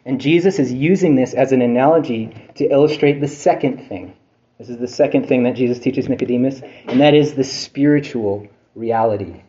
And 0.05 0.19
Jesus 0.19 0.57
is 0.57 0.73
using 0.73 1.15
this 1.15 1.35
as 1.35 1.51
an 1.51 1.61
analogy 1.61 2.35
to 2.55 2.65
illustrate 2.65 3.21
the 3.21 3.27
second 3.27 3.87
thing. 3.87 4.15
This 4.57 4.69
is 4.69 4.79
the 4.79 4.87
second 4.87 5.27
thing 5.27 5.43
that 5.43 5.55
Jesus 5.55 5.77
teaches 5.77 6.09
Nicodemus, 6.09 6.61
and 6.87 6.99
that 6.99 7.13
is 7.13 7.35
the 7.35 7.43
spiritual 7.43 8.47
reality. 8.73 9.43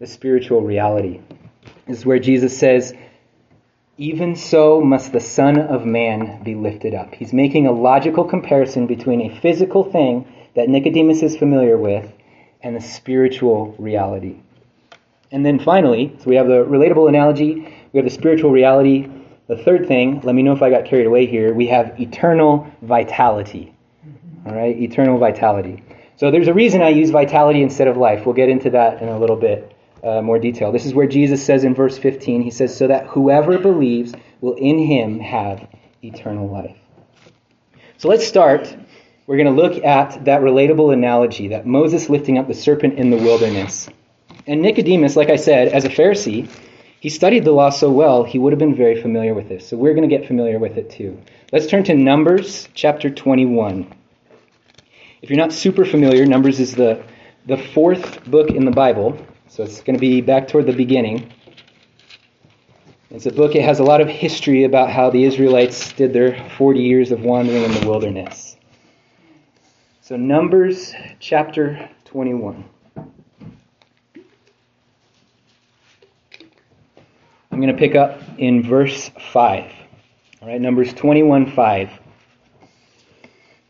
The 0.00 0.06
spiritual 0.06 0.60
reality. 0.60 1.20
This 1.86 1.98
is 1.98 2.06
where 2.06 2.18
Jesus 2.18 2.56
says, 2.56 2.94
Even 3.96 4.36
so 4.36 4.82
must 4.82 5.12
the 5.12 5.20
Son 5.20 5.58
of 5.58 5.86
Man 5.86 6.42
be 6.42 6.54
lifted 6.54 6.94
up. 6.94 7.14
He's 7.14 7.32
making 7.32 7.66
a 7.66 7.72
logical 7.72 8.24
comparison 8.24 8.86
between 8.86 9.22
a 9.22 9.40
physical 9.40 9.90
thing 9.90 10.26
that 10.58 10.68
Nicodemus 10.68 11.22
is 11.22 11.36
familiar 11.36 11.78
with 11.78 12.12
and 12.62 12.74
the 12.74 12.80
spiritual 12.80 13.76
reality. 13.78 14.40
And 15.30 15.46
then 15.46 15.60
finally, 15.60 16.16
so 16.18 16.24
we 16.28 16.34
have 16.34 16.48
the 16.48 16.64
relatable 16.64 17.08
analogy, 17.08 17.54
we 17.92 17.98
have 17.98 18.04
the 18.04 18.10
spiritual 18.10 18.50
reality. 18.50 19.08
The 19.46 19.56
third 19.56 19.86
thing, 19.86 20.20
let 20.22 20.34
me 20.34 20.42
know 20.42 20.52
if 20.52 20.60
I 20.60 20.68
got 20.68 20.84
carried 20.84 21.06
away 21.06 21.26
here, 21.26 21.54
we 21.54 21.68
have 21.68 22.00
eternal 22.00 22.66
vitality. 22.82 23.72
All 24.46 24.52
right, 24.52 24.76
eternal 24.76 25.16
vitality. 25.16 25.84
So 26.16 26.32
there's 26.32 26.48
a 26.48 26.54
reason 26.54 26.82
I 26.82 26.88
use 26.88 27.10
vitality 27.10 27.62
instead 27.62 27.86
of 27.86 27.96
life. 27.96 28.26
We'll 28.26 28.34
get 28.34 28.48
into 28.48 28.70
that 28.70 29.00
in 29.00 29.08
a 29.08 29.18
little 29.18 29.36
bit 29.36 29.76
uh, 30.02 30.22
more 30.22 30.40
detail. 30.40 30.72
This 30.72 30.86
is 30.86 30.92
where 30.92 31.06
Jesus 31.06 31.40
says 31.40 31.62
in 31.62 31.72
verse 31.72 31.96
15, 31.96 32.42
he 32.42 32.50
says, 32.50 32.76
So 32.76 32.88
that 32.88 33.06
whoever 33.06 33.58
believes 33.58 34.12
will 34.40 34.54
in 34.54 34.80
him 34.80 35.20
have 35.20 35.68
eternal 36.02 36.48
life. 36.48 36.76
So 37.96 38.08
let's 38.08 38.26
start. 38.26 38.76
We're 39.28 39.36
going 39.36 39.54
to 39.54 39.62
look 39.62 39.84
at 39.84 40.24
that 40.24 40.40
relatable 40.40 40.90
analogy 40.90 41.48
that 41.48 41.66
Moses 41.66 42.08
lifting 42.08 42.38
up 42.38 42.48
the 42.48 42.54
serpent 42.54 42.98
in 42.98 43.10
the 43.10 43.18
wilderness. 43.18 43.86
And 44.46 44.62
Nicodemus, 44.62 45.16
like 45.16 45.28
I 45.28 45.36
said, 45.36 45.68
as 45.68 45.84
a 45.84 45.90
Pharisee, 45.90 46.48
he 46.98 47.10
studied 47.10 47.44
the 47.44 47.52
law 47.52 47.68
so 47.68 47.90
well, 47.90 48.24
he 48.24 48.38
would 48.38 48.54
have 48.54 48.58
been 48.58 48.74
very 48.74 49.02
familiar 49.02 49.34
with 49.34 49.50
this. 49.50 49.68
So 49.68 49.76
we're 49.76 49.92
going 49.92 50.08
to 50.08 50.16
get 50.16 50.26
familiar 50.26 50.58
with 50.58 50.78
it 50.78 50.88
too. 50.88 51.20
Let's 51.52 51.66
turn 51.66 51.84
to 51.84 51.94
Numbers 51.94 52.70
chapter 52.72 53.10
21. 53.10 53.92
If 55.20 55.28
you're 55.28 55.36
not 55.36 55.52
super 55.52 55.84
familiar, 55.84 56.24
Numbers 56.24 56.58
is 56.58 56.74
the, 56.74 57.04
the 57.44 57.58
fourth 57.58 58.24
book 58.24 58.48
in 58.48 58.64
the 58.64 58.70
Bible. 58.70 59.22
So 59.48 59.62
it's 59.62 59.82
going 59.82 59.96
to 59.96 60.00
be 60.00 60.22
back 60.22 60.48
toward 60.48 60.64
the 60.64 60.72
beginning. 60.72 61.30
It's 63.10 63.26
a 63.26 63.32
book, 63.32 63.54
it 63.54 63.62
has 63.62 63.78
a 63.78 63.84
lot 63.84 64.00
of 64.00 64.08
history 64.08 64.64
about 64.64 64.90
how 64.90 65.10
the 65.10 65.24
Israelites 65.24 65.92
did 65.92 66.14
their 66.14 66.48
40 66.56 66.80
years 66.80 67.12
of 67.12 67.20
wandering 67.20 67.64
in 67.64 67.72
the 67.74 67.86
wilderness. 67.86 68.48
So, 70.08 70.16
Numbers 70.16 70.94
chapter 71.20 71.90
21. 72.06 72.64
I'm 72.96 73.12
going 77.52 77.66
to 77.66 77.74
pick 77.74 77.94
up 77.94 78.18
in 78.38 78.62
verse 78.62 79.10
5. 79.32 79.70
All 80.40 80.48
right, 80.48 80.62
Numbers 80.62 80.94
21 80.94 81.52
5. 81.52 81.90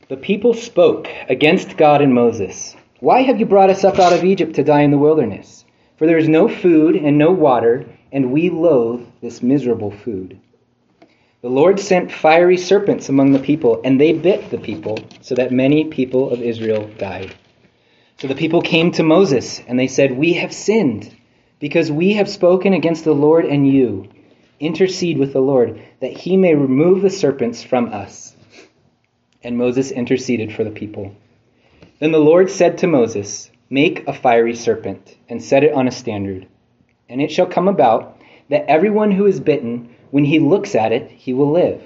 The 0.09 0.17
people 0.17 0.55
spoke 0.55 1.09
against 1.29 1.77
God 1.77 2.03
and 2.03 2.15
Moses. 2.15 2.77
Why 3.01 3.23
have 3.23 3.41
you 3.41 3.47
brought 3.47 3.71
us 3.71 3.83
up 3.83 3.99
out 3.99 4.13
of 4.13 4.23
Egypt 4.23 4.55
to 4.55 4.63
die 4.63 4.83
in 4.83 4.93
the 4.93 4.97
wilderness? 4.97 5.65
For 5.97 6.07
there 6.07 6.19
is 6.19 6.29
no 6.29 6.49
food 6.49 6.95
and 6.95 7.19
no 7.19 7.33
water, 7.33 7.85
and 8.13 8.31
we 8.31 8.49
loathe 8.49 9.05
this 9.21 9.43
miserable 9.43 9.91
food. 9.91 10.39
The 11.41 11.49
Lord 11.49 11.79
sent 11.79 12.11
fiery 12.11 12.57
serpents 12.57 13.09
among 13.09 13.31
the 13.31 13.39
people, 13.39 13.81
and 13.85 14.01
they 14.01 14.13
bit 14.13 14.51
the 14.51 14.59
people, 14.59 14.99
so 15.21 15.37
that 15.37 15.53
many 15.53 15.85
people 15.85 16.31
of 16.31 16.43
Israel 16.43 16.91
died. 16.99 17.33
So 18.19 18.27
the 18.27 18.35
people 18.35 18.61
came 18.61 18.91
to 18.93 19.05
Moses, 19.05 19.63
and 19.69 19.79
they 19.79 19.87
said, 19.87 20.19
We 20.19 20.33
have 20.33 20.53
sinned, 20.53 21.15
because 21.61 21.93
we 21.93 22.15
have 22.15 22.29
spoken 22.29 22.73
against 22.73 23.05
the 23.05 23.15
Lord 23.15 23.45
and 23.45 23.69
you. 23.69 24.09
Intercede 24.59 25.17
with 25.17 25.33
the 25.33 25.41
Lord, 25.41 25.81
that 26.01 26.11
he 26.11 26.37
may 26.37 26.57
remove 26.57 27.03
the 27.03 27.11
serpents 27.11 27.63
from 27.63 27.93
us. 27.93 28.35
And 29.41 29.57
Moses 29.57 29.93
interceded 29.93 30.53
for 30.53 30.65
the 30.65 30.73
people. 30.73 31.15
Then 32.01 32.11
the 32.11 32.19
Lord 32.19 32.51
said 32.51 32.79
to 32.79 32.89
Moses, 32.89 33.49
Make 33.71 34.09
a 34.09 34.13
fiery 34.13 34.57
serpent, 34.57 35.17
and 35.29 35.41
set 35.41 35.63
it 35.63 35.73
on 35.73 35.87
a 35.87 35.93
standard. 35.93 36.49
And 37.09 37.23
it 37.23 37.31
shall 37.31 37.47
come 37.47 37.69
about 37.69 38.21
that 38.51 38.69
everyone 38.69 39.13
who 39.13 39.27
is 39.27 39.39
bitten, 39.39 39.95
when 40.11 40.25
he 40.25 40.39
looks 40.39 40.75
at 40.75 40.93
it, 40.93 41.11
he 41.11 41.33
will 41.33 41.51
live. 41.51 41.83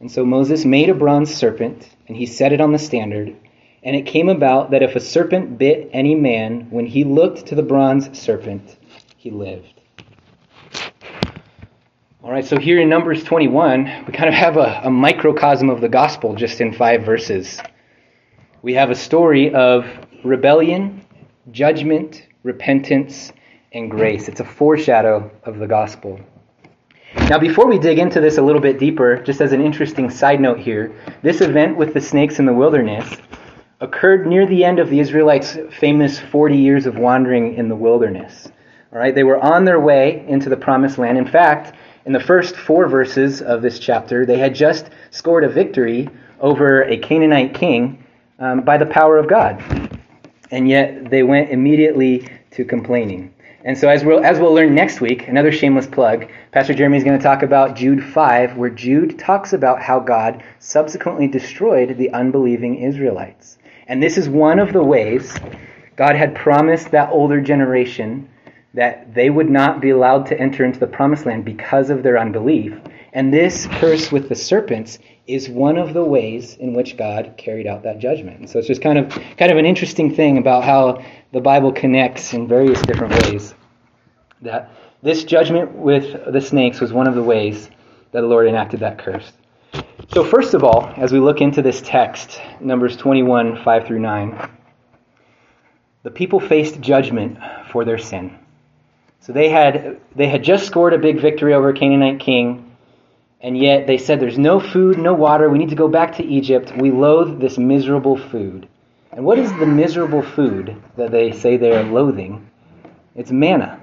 And 0.00 0.10
so 0.10 0.24
Moses 0.24 0.64
made 0.64 0.88
a 0.88 0.94
bronze 0.94 1.34
serpent, 1.34 1.88
and 2.06 2.16
he 2.16 2.26
set 2.26 2.52
it 2.52 2.60
on 2.60 2.72
the 2.72 2.78
standard. 2.78 3.34
And 3.82 3.96
it 3.96 4.06
came 4.06 4.28
about 4.28 4.72
that 4.72 4.82
if 4.82 4.96
a 4.96 5.00
serpent 5.00 5.58
bit 5.58 5.90
any 5.92 6.14
man, 6.14 6.68
when 6.70 6.86
he 6.86 7.04
looked 7.04 7.46
to 7.46 7.54
the 7.54 7.62
bronze 7.62 8.18
serpent, 8.18 8.76
he 9.16 9.30
lived. 9.30 9.80
All 12.22 12.32
right, 12.32 12.44
so 12.44 12.58
here 12.58 12.80
in 12.80 12.88
Numbers 12.88 13.22
21, 13.22 14.04
we 14.06 14.12
kind 14.12 14.28
of 14.28 14.34
have 14.34 14.56
a, 14.56 14.80
a 14.84 14.90
microcosm 14.90 15.70
of 15.70 15.80
the 15.80 15.88
gospel 15.88 16.34
just 16.34 16.60
in 16.60 16.72
five 16.72 17.04
verses. 17.04 17.60
We 18.62 18.74
have 18.74 18.90
a 18.90 18.96
story 18.96 19.54
of 19.54 19.86
rebellion, 20.24 21.06
judgment, 21.52 22.26
repentance, 22.42 23.32
and 23.72 23.88
grace. 23.90 24.28
It's 24.28 24.40
a 24.40 24.44
foreshadow 24.44 25.30
of 25.44 25.58
the 25.58 25.68
gospel. 25.68 26.18
Now, 27.28 27.38
before 27.40 27.66
we 27.66 27.78
dig 27.78 27.98
into 27.98 28.20
this 28.20 28.38
a 28.38 28.42
little 28.42 28.60
bit 28.60 28.78
deeper, 28.78 29.16
just 29.16 29.40
as 29.40 29.52
an 29.52 29.60
interesting 29.60 30.10
side 30.10 30.40
note 30.40 30.58
here, 30.60 30.94
this 31.22 31.40
event 31.40 31.76
with 31.76 31.92
the 31.92 32.00
snakes 32.00 32.38
in 32.38 32.46
the 32.46 32.52
wilderness 32.52 33.16
occurred 33.80 34.26
near 34.26 34.46
the 34.46 34.64
end 34.64 34.78
of 34.78 34.90
the 34.90 35.00
Israelites' 35.00 35.58
famous 35.70 36.20
40 36.20 36.56
years 36.56 36.86
of 36.86 36.98
wandering 36.98 37.54
in 37.54 37.68
the 37.68 37.74
wilderness. 37.74 38.48
All 38.92 38.98
right, 38.98 39.14
they 39.14 39.24
were 39.24 39.38
on 39.38 39.64
their 39.64 39.80
way 39.80 40.24
into 40.28 40.48
the 40.48 40.56
promised 40.56 40.98
land. 40.98 41.18
In 41.18 41.26
fact, 41.26 41.74
in 42.06 42.12
the 42.12 42.20
first 42.20 42.54
four 42.54 42.88
verses 42.88 43.42
of 43.42 43.60
this 43.60 43.80
chapter, 43.80 44.24
they 44.24 44.38
had 44.38 44.54
just 44.54 44.90
scored 45.10 45.42
a 45.42 45.48
victory 45.48 46.08
over 46.40 46.82
a 46.84 46.96
Canaanite 46.96 47.54
king 47.54 48.04
um, 48.38 48.62
by 48.62 48.78
the 48.78 48.86
power 48.86 49.18
of 49.18 49.28
God. 49.28 49.62
And 50.52 50.68
yet 50.68 51.10
they 51.10 51.24
went 51.24 51.50
immediately 51.50 52.28
to 52.52 52.64
complaining. 52.64 53.34
And 53.66 53.76
so, 53.76 53.88
as 53.88 54.04
we'll, 54.04 54.24
as 54.24 54.38
we'll 54.38 54.54
learn 54.54 54.76
next 54.76 55.00
week, 55.00 55.26
another 55.26 55.50
shameless 55.50 55.88
plug, 55.88 56.28
Pastor 56.52 56.72
Jeremy 56.72 56.98
is 56.98 57.02
going 57.02 57.18
to 57.18 57.22
talk 57.22 57.42
about 57.42 57.74
Jude 57.74 58.00
5, 58.00 58.56
where 58.56 58.70
Jude 58.70 59.18
talks 59.18 59.52
about 59.52 59.82
how 59.82 59.98
God 59.98 60.44
subsequently 60.60 61.26
destroyed 61.26 61.98
the 61.98 62.10
unbelieving 62.10 62.76
Israelites. 62.76 63.58
And 63.88 64.00
this 64.00 64.18
is 64.18 64.28
one 64.28 64.60
of 64.60 64.72
the 64.72 64.84
ways 64.84 65.36
God 65.96 66.14
had 66.14 66.36
promised 66.36 66.92
that 66.92 67.10
older 67.10 67.40
generation 67.40 68.28
that 68.74 69.12
they 69.12 69.30
would 69.30 69.50
not 69.50 69.80
be 69.80 69.90
allowed 69.90 70.26
to 70.26 70.38
enter 70.38 70.64
into 70.64 70.78
the 70.78 70.86
promised 70.86 71.26
land 71.26 71.44
because 71.44 71.90
of 71.90 72.04
their 72.04 72.20
unbelief. 72.20 72.72
And 73.12 73.34
this 73.34 73.66
curse 73.66 74.12
with 74.12 74.28
the 74.28 74.36
serpents 74.36 75.00
is 75.26 75.48
one 75.48 75.76
of 75.76 75.92
the 75.92 76.04
ways 76.04 76.56
in 76.56 76.72
which 76.72 76.96
God 76.96 77.34
carried 77.36 77.66
out 77.66 77.82
that 77.82 77.98
judgment. 77.98 78.48
so 78.48 78.58
it's 78.58 78.68
just 78.68 78.80
kind 78.80 78.98
of 78.98 79.08
kind 79.36 79.50
of 79.50 79.58
an 79.58 79.66
interesting 79.66 80.14
thing 80.14 80.38
about 80.38 80.62
how 80.62 81.04
the 81.32 81.40
Bible 81.40 81.72
connects 81.72 82.32
in 82.32 82.46
various 82.46 82.80
different 82.82 83.24
ways. 83.24 83.54
That 84.42 84.70
this 85.02 85.24
judgment 85.24 85.72
with 85.72 86.32
the 86.32 86.40
snakes 86.40 86.80
was 86.80 86.92
one 86.92 87.08
of 87.08 87.14
the 87.14 87.22
ways 87.22 87.68
that 88.12 88.20
the 88.20 88.26
Lord 88.26 88.46
enacted 88.46 88.80
that 88.80 88.98
curse. 88.98 89.32
So 90.12 90.24
first 90.24 90.54
of 90.54 90.62
all, 90.62 90.92
as 90.96 91.12
we 91.12 91.18
look 91.18 91.40
into 91.40 91.62
this 91.62 91.82
text, 91.82 92.40
Numbers 92.60 92.96
21, 92.96 93.62
5 93.62 93.86
through 93.86 93.98
9, 93.98 94.50
the 96.04 96.10
people 96.10 96.38
faced 96.38 96.80
judgment 96.80 97.38
for 97.70 97.84
their 97.84 97.98
sin. 97.98 98.38
So 99.20 99.32
they 99.32 99.48
had 99.48 100.00
they 100.14 100.28
had 100.28 100.44
just 100.44 100.66
scored 100.66 100.92
a 100.92 100.98
big 100.98 101.20
victory 101.20 101.52
over 101.52 101.70
a 101.70 101.74
Canaanite 101.74 102.20
king 102.20 102.65
and 103.46 103.56
yet 103.56 103.86
they 103.86 103.96
said, 103.96 104.18
There's 104.18 104.40
no 104.40 104.58
food, 104.58 104.98
no 104.98 105.14
water. 105.14 105.48
We 105.48 105.58
need 105.58 105.68
to 105.68 105.76
go 105.76 105.86
back 105.86 106.16
to 106.16 106.24
Egypt. 106.24 106.72
We 106.76 106.90
loathe 106.90 107.40
this 107.40 107.58
miserable 107.58 108.16
food. 108.16 108.68
And 109.12 109.24
what 109.24 109.38
is 109.38 109.52
the 109.52 109.66
miserable 109.66 110.22
food 110.22 110.76
that 110.96 111.12
they 111.12 111.30
say 111.30 111.56
they 111.56 111.70
are 111.70 111.84
loathing? 111.84 112.50
It's 113.14 113.30
manna. 113.30 113.80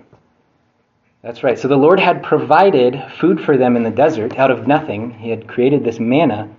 That's 1.22 1.44
right. 1.44 1.58
So 1.58 1.70
the 1.70 1.78
Lord 1.78 2.02
had 2.02 2.24
provided 2.24 3.02
food 3.22 3.40
for 3.40 3.56
them 3.56 3.78
in 3.78 3.84
the 3.84 3.90
desert 3.90 4.38
out 4.38 4.52
of 4.52 4.68
nothing. 4.68 5.12
He 5.12 5.30
had 5.30 5.48
created 5.48 5.86
this 5.86 5.98
manna. 5.98 6.54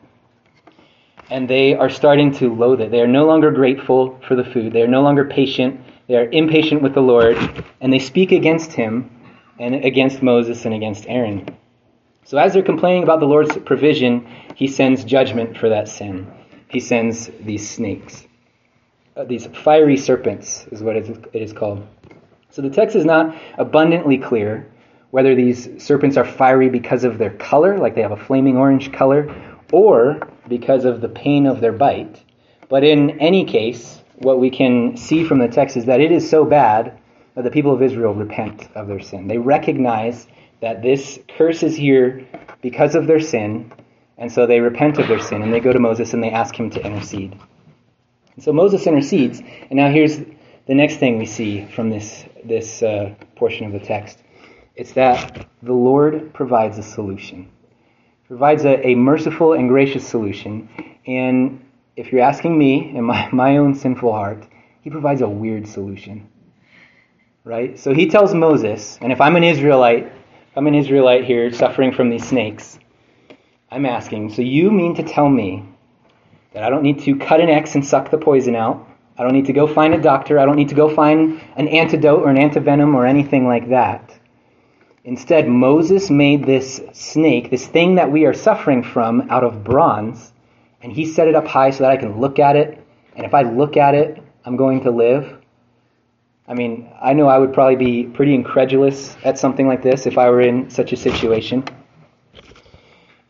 And 1.29 1.47
they 1.47 1.75
are 1.75 1.91
starting 1.91 2.33
to 2.37 2.55
loathe 2.55 2.81
it. 2.81 2.91
They 2.91 3.03
are 3.03 3.07
no 3.07 3.27
longer 3.27 3.51
grateful 3.51 4.19
for 4.27 4.35
the 4.35 4.45
food. 4.45 4.73
They 4.73 4.81
are 4.81 4.89
no 4.89 5.03
longer 5.03 5.27
patient. 5.27 5.79
They 6.09 6.17
are 6.17 6.31
impatient 6.31 6.81
with 6.81 6.95
the 6.95 7.03
Lord. 7.03 7.37
And 7.83 7.93
they 7.93 7.99
speak 7.99 8.33
against 8.33 8.73
him 8.73 9.11
and 9.59 9.75
against 9.75 10.23
Moses 10.23 10.65
and 10.65 10.73
against 10.73 11.05
Aaron. 11.07 11.55
So 12.25 12.39
as 12.39 12.55
they're 12.55 12.63
complaining 12.63 13.03
about 13.03 13.21
the 13.21 13.27
Lord's 13.27 13.57
provision, 13.59 14.27
he 14.55 14.67
sends 14.67 15.05
judgment 15.05 15.59
for 15.59 15.69
that 15.69 15.89
sin. 15.89 16.27
He 16.69 16.81
sends 16.81 17.31
these 17.41 17.69
snakes. 17.69 18.27
Uh, 19.17 19.25
these 19.25 19.47
fiery 19.47 19.97
serpents 19.97 20.67
is 20.73 20.83
what 20.83 20.97
it 20.97 21.29
is 21.35 21.53
called. 21.53 21.87
So 22.51 22.63
the 22.63 22.71
text 22.71 22.97
is 22.97 23.05
not 23.05 23.37
abundantly 23.59 24.17
clear 24.17 24.67
whether 25.11 25.35
these 25.35 25.83
serpents 25.83 26.17
are 26.17 26.25
fiery 26.25 26.69
because 26.69 27.05
of 27.05 27.19
their 27.19 27.31
color, 27.31 27.79
like 27.79 27.95
they 27.95 28.03
have 28.03 28.11
a 28.11 28.17
flaming 28.17 28.57
orange 28.57 28.91
color, 28.93 29.33
or 29.73 30.19
because 30.49 30.85
of 30.85 31.01
the 31.01 31.09
pain 31.09 31.47
of 31.47 31.61
their 31.61 31.73
bite. 31.73 32.23
But 32.69 32.85
in 32.85 33.21
any 33.21 33.45
case, 33.45 34.03
what 34.17 34.41
we 34.41 34.51
can 34.51 34.97
see 34.97 35.25
from 35.25 35.39
the 35.39 35.49
text 35.49 35.77
is 35.77 35.85
that 35.85 36.01
it 36.01 36.11
is 36.11 36.29
so 36.29 36.45
bad 36.45 36.99
that 37.35 37.43
the 37.43 37.51
people 37.51 37.73
of 37.73 37.83
Israel 37.83 38.15
repent 38.15 38.69
of 38.75 38.89
their 38.89 39.01
sin. 39.01 39.29
They 39.29 39.39
recognize 39.39 40.27
that 40.65 40.81
this 40.81 41.19
curse 41.37 41.63
is 41.63 41.77
here 41.77 42.27
because 42.63 42.95
of 42.95 43.07
their 43.07 43.21
sin, 43.21 43.71
and 44.17 44.33
so 44.33 44.47
they 44.47 44.61
repent 44.61 44.97
of 44.97 45.09
their 45.09 45.21
sin 45.21 45.43
and 45.43 45.53
they 45.53 45.61
go 45.61 45.75
to 45.75 45.79
Moses 45.79 46.15
and 46.15 46.23
they 46.23 46.31
ask 46.31 46.59
him 46.59 46.71
to 46.71 46.83
intercede. 46.83 47.39
And 48.35 48.43
so 48.43 48.51
Moses 48.51 48.87
intercedes, 48.87 49.41
and 49.41 49.73
now 49.73 49.91
here's 49.91 50.17
the 50.17 50.75
next 50.75 50.97
thing 50.97 51.19
we 51.19 51.27
see 51.27 51.67
from 51.67 51.91
this 51.91 52.25
this 52.47 52.83
uh, 52.83 53.15
portion 53.37 53.67
of 53.67 53.73
the 53.73 53.79
text. 53.79 54.23
It's 54.75 54.93
that 54.93 55.47
the 55.63 55.75
Lord 55.75 56.33
provides 56.33 56.79
a 56.79 56.83
solution, 56.83 57.51
provides 58.27 58.65
a, 58.65 58.87
a 58.87 58.95
merciful 58.95 59.53
and 59.53 59.69
gracious 59.69 60.09
solution, 60.09 60.71
and 61.07 61.63
if 61.95 62.11
you're 62.11 62.23
asking 62.23 62.57
me 62.57 62.97
in 62.97 63.05
my, 63.05 63.29
my 63.33 63.59
own 63.59 63.75
sinful 63.75 64.11
heart, 64.11 64.47
he 64.81 64.89
provides 64.89 65.21
a 65.21 65.29
weird 65.29 65.69
solution. 65.69 66.27
Right? 67.45 67.79
So 67.79 67.93
he 67.93 68.09
tells 68.09 68.33
Moses, 68.33 68.99
and 69.03 69.13
if 69.13 69.21
I'm 69.21 69.37
an 69.37 69.45
Israelite, 69.45 70.11
I'm 70.57 70.69
an 70.69 70.77
Israelite 70.77 71.25
here 71.25 71.53
suffering 71.53 71.91
from 71.91 72.11
these 72.11 72.25
snakes, 72.25 72.79
I'm 73.73 73.87
asking, 73.87 74.31
so 74.35 74.43
you 74.43 74.71
mean 74.71 74.95
to 74.95 75.03
tell 75.03 75.29
me 75.29 75.65
that 76.53 76.63
I 76.63 76.71
don't 76.71 76.85
need 76.85 77.01
to 77.01 77.17
cut 77.17 77.41
an 77.41 77.51
X 77.51 77.75
and 77.75 77.85
suck 77.85 78.13
the 78.13 78.19
poison 78.19 78.55
out? 78.55 78.89
I 79.19 79.25
don't 79.25 79.33
need 79.33 79.47
to 79.47 79.53
go 79.53 79.67
find 79.67 79.95
a 79.95 80.01
doctor. 80.01 80.39
I 80.39 80.45
don't 80.45 80.55
need 80.55 80.69
to 80.69 80.77
go 80.77 80.89
find 80.89 81.41
an 81.57 81.67
antidote 81.67 82.23
or 82.23 82.31
an 82.31 82.37
antivenom 82.37 82.95
or 82.95 83.05
anything 83.05 83.49
like 83.49 83.71
that. 83.71 84.17
Instead, 85.03 85.49
Moses 85.49 86.09
made 86.09 86.47
this 86.47 86.81
snake, 86.93 87.51
this 87.51 87.67
thing 87.67 87.97
that 87.97 88.13
we 88.13 88.25
are 88.25 88.33
suffering 88.33 88.85
from, 88.85 89.29
out 89.31 89.43
of 89.43 89.65
bronze, 89.65 90.33
and 90.83 90.93
he 90.93 91.05
set 91.05 91.27
it 91.27 91.35
up 91.35 91.49
high 91.49 91.71
so 91.71 91.83
that 91.83 91.91
I 91.91 91.97
can 91.97 92.21
look 92.21 92.39
at 92.39 92.55
it. 92.55 92.79
And 93.17 93.27
if 93.27 93.35
I 93.35 93.43
look 93.43 93.77
at 93.77 93.97
it, 93.97 94.23
I'm 94.45 94.57
going 94.57 94.85
to 94.85 94.93
live. 94.93 95.37
I 96.47 96.53
mean, 96.55 96.91
I 97.01 97.15
know 97.15 97.27
I 97.27 97.39
would 97.39 97.55
probably 97.55 97.77
be 97.77 98.05
pretty 98.05 98.35
incredulous 98.35 99.17
at 99.25 99.39
something 99.39 99.67
like 99.67 99.83
this 99.83 100.07
if 100.07 100.19
I 100.19 100.29
were 100.29 100.43
in 100.43 100.69
such 100.69 100.93
a 100.93 100.97
situation. 100.97 101.65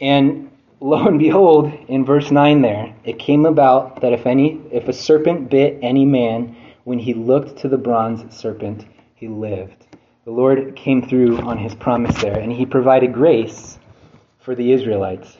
And 0.00 0.50
lo 0.80 1.06
and 1.06 1.18
behold, 1.18 1.72
in 1.88 2.04
verse 2.04 2.32
9 2.32 2.60
there, 2.60 2.92
it 3.04 3.20
came 3.20 3.46
about 3.46 4.00
that 4.00 4.12
if 4.12 4.26
any 4.26 4.60
if 4.72 4.88
a 4.88 4.92
serpent 4.92 5.48
bit 5.48 5.78
any 5.80 6.04
man, 6.04 6.56
when 6.82 6.98
he 6.98 7.14
looked 7.14 7.56
to 7.58 7.68
the 7.68 7.78
bronze 7.78 8.34
serpent, 8.36 8.84
he 9.14 9.28
lived. 9.28 9.86
The 10.24 10.32
Lord 10.32 10.74
came 10.74 11.00
through 11.00 11.38
on 11.38 11.56
his 11.56 11.74
promise 11.74 12.20
there, 12.20 12.38
and 12.38 12.50
he 12.50 12.66
provided 12.66 13.12
grace 13.12 13.78
for 14.40 14.54
the 14.54 14.72
Israelites. 14.72 15.38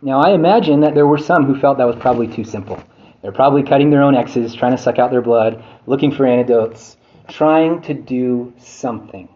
Now, 0.00 0.20
I 0.20 0.30
imagine 0.30 0.80
that 0.80 0.94
there 0.94 1.06
were 1.06 1.18
some 1.18 1.44
who 1.44 1.58
felt 1.60 1.78
that 1.78 1.86
was 1.86 1.96
probably 1.96 2.28
too 2.28 2.44
simple. 2.44 2.82
They're 3.24 3.32
probably 3.32 3.62
cutting 3.62 3.88
their 3.88 4.02
own 4.02 4.14
X's, 4.14 4.54
trying 4.54 4.72
to 4.72 4.78
suck 4.78 4.98
out 4.98 5.10
their 5.10 5.22
blood, 5.22 5.64
looking 5.86 6.12
for 6.12 6.26
antidotes, 6.26 6.98
trying 7.26 7.80
to 7.80 7.94
do 7.94 8.52
something. 8.58 9.30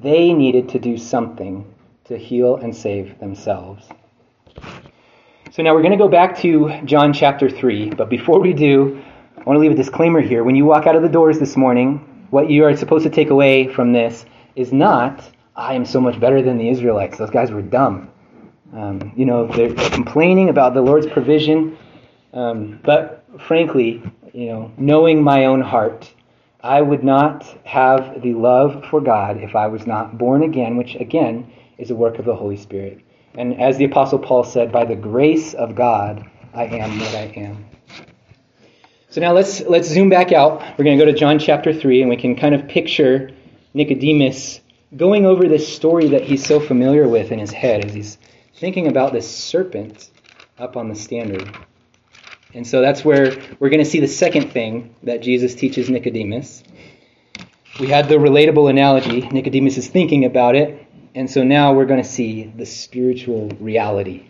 They 0.00 0.32
needed 0.32 0.70
to 0.70 0.78
do 0.78 0.96
something 0.96 1.70
to 2.06 2.16
heal 2.16 2.56
and 2.56 2.74
save 2.74 3.18
themselves. 3.18 3.86
So 5.50 5.62
now 5.62 5.74
we're 5.74 5.82
going 5.82 5.92
to 5.92 5.98
go 5.98 6.08
back 6.08 6.38
to 6.38 6.80
John 6.86 7.12
chapter 7.12 7.50
3, 7.50 7.90
but 7.90 8.08
before 8.08 8.40
we 8.40 8.54
do, 8.54 8.98
I 9.36 9.42
want 9.42 9.58
to 9.58 9.60
leave 9.60 9.72
a 9.72 9.74
disclaimer 9.74 10.22
here. 10.22 10.42
When 10.42 10.56
you 10.56 10.64
walk 10.64 10.86
out 10.86 10.96
of 10.96 11.02
the 11.02 11.08
doors 11.10 11.38
this 11.38 11.54
morning, 11.54 12.26
what 12.30 12.48
you 12.48 12.64
are 12.64 12.74
supposed 12.74 13.04
to 13.04 13.10
take 13.10 13.28
away 13.28 13.68
from 13.68 13.92
this 13.92 14.24
is 14.56 14.72
not, 14.72 15.22
I 15.54 15.74
am 15.74 15.84
so 15.84 16.00
much 16.00 16.18
better 16.18 16.40
than 16.40 16.56
the 16.56 16.70
Israelites. 16.70 17.18
Those 17.18 17.28
guys 17.28 17.50
were 17.50 17.60
dumb. 17.60 18.10
Um, 18.72 19.12
you 19.14 19.26
know, 19.26 19.46
they're 19.48 19.74
complaining 19.90 20.48
about 20.48 20.72
the 20.72 20.80
Lord's 20.80 21.06
provision. 21.06 21.76
Um, 22.32 22.80
but 22.84 23.24
frankly, 23.40 24.02
you 24.32 24.46
know, 24.46 24.72
knowing 24.76 25.22
my 25.22 25.46
own 25.46 25.60
heart, 25.60 26.12
I 26.62 26.82
would 26.82 27.04
not 27.04 27.44
have 27.64 28.20
the 28.22 28.34
love 28.34 28.84
for 28.90 29.00
God 29.00 29.38
if 29.38 29.54
I 29.54 29.68
was 29.68 29.86
not 29.86 30.18
born 30.18 30.42
again, 30.42 30.76
which 30.76 30.96
again 30.96 31.50
is 31.78 31.90
a 31.90 31.94
work 31.94 32.18
of 32.18 32.24
the 32.24 32.34
Holy 32.34 32.56
Spirit. 32.56 33.00
And 33.34 33.60
as 33.60 33.76
the 33.76 33.84
Apostle 33.84 34.18
Paul 34.18 34.44
said, 34.44 34.72
by 34.72 34.84
the 34.84 34.96
grace 34.96 35.54
of 35.54 35.74
God, 35.74 36.28
I 36.52 36.64
am 36.64 36.98
what 36.98 37.14
I 37.14 37.32
am. 37.36 37.64
So 39.10 39.20
now 39.20 39.32
let's 39.32 39.60
let's 39.62 39.88
zoom 39.88 40.10
back 40.10 40.32
out. 40.32 40.60
We're 40.76 40.84
going 40.84 40.98
to 40.98 41.04
go 41.04 41.10
to 41.10 41.16
John 41.16 41.38
chapter 41.38 41.72
3 41.72 42.02
and 42.02 42.10
we 42.10 42.16
can 42.16 42.36
kind 42.36 42.54
of 42.54 42.68
picture 42.68 43.30
Nicodemus 43.72 44.60
going 44.96 45.24
over 45.24 45.48
this 45.48 45.72
story 45.72 46.08
that 46.08 46.22
he's 46.22 46.44
so 46.44 46.60
familiar 46.60 47.08
with 47.08 47.30
in 47.30 47.38
his 47.38 47.52
head 47.52 47.84
as 47.84 47.94
he's 47.94 48.18
thinking 48.56 48.86
about 48.86 49.12
this 49.12 49.28
serpent 49.28 50.10
up 50.58 50.76
on 50.76 50.88
the 50.88 50.94
standard. 50.94 51.50
And 52.54 52.66
so 52.66 52.80
that's 52.80 53.04
where 53.04 53.36
we're 53.58 53.68
going 53.68 53.84
to 53.84 53.90
see 53.90 54.00
the 54.00 54.08
second 54.08 54.52
thing 54.52 54.94
that 55.02 55.22
Jesus 55.22 55.54
teaches 55.54 55.90
Nicodemus. 55.90 56.62
We 57.78 57.88
had 57.88 58.08
the 58.08 58.16
relatable 58.16 58.70
analogy. 58.70 59.20
Nicodemus 59.28 59.76
is 59.76 59.86
thinking 59.86 60.24
about 60.24 60.56
it. 60.56 60.86
And 61.14 61.30
so 61.30 61.42
now 61.42 61.74
we're 61.74 61.86
going 61.86 62.02
to 62.02 62.08
see 62.08 62.44
the 62.44 62.66
spiritual 62.66 63.50
reality. 63.60 64.26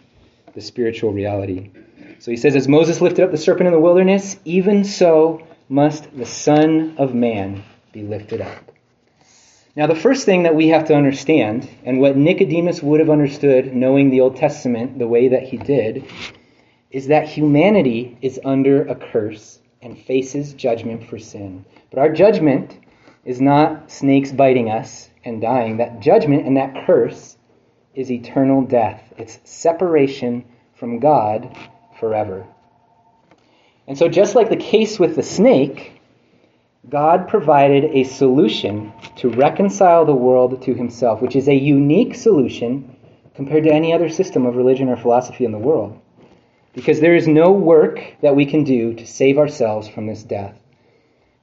The 0.55 0.61
spiritual 0.61 1.13
reality. 1.13 1.71
So 2.19 2.31
he 2.31 2.37
says, 2.37 2.57
As 2.57 2.67
Moses 2.67 3.01
lifted 3.01 3.25
up 3.25 3.31
the 3.31 3.39
serpent 3.39 3.69
in 3.69 3.73
the 3.73 3.81
wilderness, 3.81 4.37
even 4.45 4.85
so 4.85 5.47
must 5.69 6.17
the 6.17 6.27
Son 6.27 6.97
of 6.99 7.15
Man 7.15 7.63
be 7.93 8.03
lifted 8.03 8.41
up. 8.41 8.73
Now, 9.77 9.87
the 9.87 9.95
first 9.95 10.25
thing 10.25 10.43
that 10.43 10.57
we 10.57 10.69
have 10.69 10.87
to 10.87 10.95
understand, 10.95 11.69
and 11.85 12.01
what 12.01 12.17
Nicodemus 12.17 12.83
would 12.83 12.99
have 12.99 13.11
understood 13.11 13.75
knowing 13.75 14.11
the 14.11 14.23
Old 14.23 14.37
Testament 14.37 14.99
the 14.99 15.07
way 15.07 15.29
that 15.29 15.45
he 15.45 15.57
did, 15.57 16.05
is 16.91 17.09
that 17.09 17.29
humanity 17.29 18.17
is 18.23 18.41
under 18.45 18.87
a 18.87 18.95
curse 18.95 19.61
and 19.83 19.99
faces 19.99 20.55
judgment 20.55 21.09
for 21.09 21.19
sin. 21.19 21.65
But 21.91 21.99
our 21.99 22.13
judgment 22.13 22.79
is 23.25 23.41
not 23.41 23.91
snakes 23.91 24.33
biting 24.33 24.71
us 24.71 25.11
and 25.25 25.41
dying. 25.41 25.77
That 25.77 26.01
judgment 26.01 26.47
and 26.47 26.57
that 26.57 26.87
curse 26.87 27.37
is 27.95 28.11
eternal 28.11 28.63
death, 28.63 29.03
it's 29.19 29.39
separation 29.45 30.45
from 30.75 31.01
God 31.01 31.57
forever. 31.99 32.47
And 33.89 33.99
so, 33.99 34.09
just 34.09 34.35
like 34.35 34.51
the 34.51 34.57
case 34.57 34.99
with 34.99 35.17
the 35.17 35.23
snake, 35.23 36.01
God 36.89 37.29
provided 37.29 37.85
a 37.85 38.05
solution 38.05 38.93
to 39.17 39.31
reconcile 39.31 40.05
the 40.05 40.15
world 40.15 40.63
to 40.63 40.75
himself, 40.75 41.21
which 41.21 41.37
is 41.37 41.49
a 41.49 41.55
unique 41.55 42.15
solution 42.15 42.97
compared 43.35 43.65
to 43.65 43.73
any 43.73 43.93
other 43.93 44.09
system 44.09 44.47
of 44.47 44.57
religion 44.57 44.89
or 44.89 44.97
philosophy 44.97 45.45
in 45.45 45.53
the 45.53 45.59
world. 45.59 46.01
Because 46.79 47.01
there 47.01 47.17
is 47.17 47.27
no 47.27 47.51
work 47.51 48.01
that 48.23 48.37
we 48.37 48.47
can 48.47 48.63
do 48.63 48.95
to 48.95 49.07
save 49.07 49.37
ourselves 49.37 49.89
from 49.89 50.07
this 50.07 50.23
death. 50.23 50.57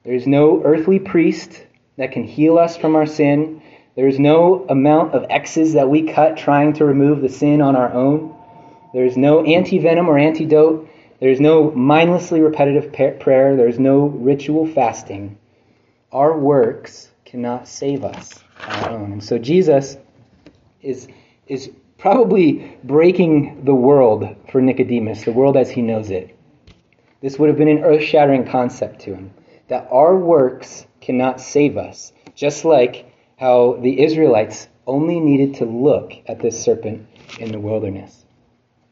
There 0.04 0.13
is 0.13 0.26
no 0.26 0.63
earthly 0.63 1.00
priest 1.00 1.65
that 1.98 2.13
can 2.13 2.24
heal 2.24 2.58
us 2.58 2.78
from 2.78 2.95
our 2.95 3.06
sin. 3.06 3.62
There 3.95 4.08
is 4.08 4.17
no 4.17 4.65
amount 4.69 5.13
of 5.13 5.26
X's 5.30 5.74
that 5.74 5.89
we 5.89 6.04
cut 6.04 6.38
trying 6.38 6.74
to 6.74 6.86
remove 6.86 7.21
the 7.21 7.30
sin 7.30 7.62
on 7.62 7.76
our 7.76 7.91
own. 7.91 8.34
There 8.93 9.06
is 9.06 9.17
no 9.17 9.43
anti-venom 9.43 10.08
or 10.08 10.17
antidote 10.17 10.89
there's 11.19 11.39
no 11.39 11.71
mindlessly 11.71 12.41
repetitive 12.41 12.91
prayer. 13.19 13.56
There's 13.56 13.80
no 13.80 14.06
ritual 14.06 14.67
fasting. 14.67 15.38
Our 16.12 16.38
works 16.38 17.10
cannot 17.24 17.67
save 17.67 18.04
us 18.04 18.43
on 18.67 18.84
our 18.84 18.89
own. 18.91 19.12
And 19.13 19.24
so 19.24 19.38
Jesus 19.38 19.98
is, 20.82 21.08
is 21.48 21.71
probably 22.06 22.78
breaking 22.84 23.65
the 23.65 23.74
world 23.74 24.28
for 24.52 24.62
Nicodemus, 24.62 25.24
the 25.24 25.32
world 25.32 25.58
as 25.58 25.72
he 25.72 25.82
knows 25.82 26.12
it. 26.12 26.38
This 27.20 27.39
would 27.39 27.50
have 27.50 27.58
been 27.58 27.68
an 27.68 27.84
earth 27.84 28.04
shattering 28.04 28.46
concept 28.46 29.02
to 29.02 29.15
him 29.15 29.32
that 29.70 29.88
our 29.89 30.15
works 30.15 30.86
cannot 31.02 31.41
save 31.41 31.78
us, 31.78 32.13
just 32.36 32.63
like 32.63 33.12
how 33.39 33.80
the 33.82 34.04
Israelites 34.04 34.68
only 34.86 35.20
needed 35.20 35.56
to 35.56 35.65
look 35.65 36.13
at 36.28 36.39
this 36.39 36.63
serpent 36.63 37.08
in 37.39 37.52
the 37.52 37.60
wilderness. 37.60 38.24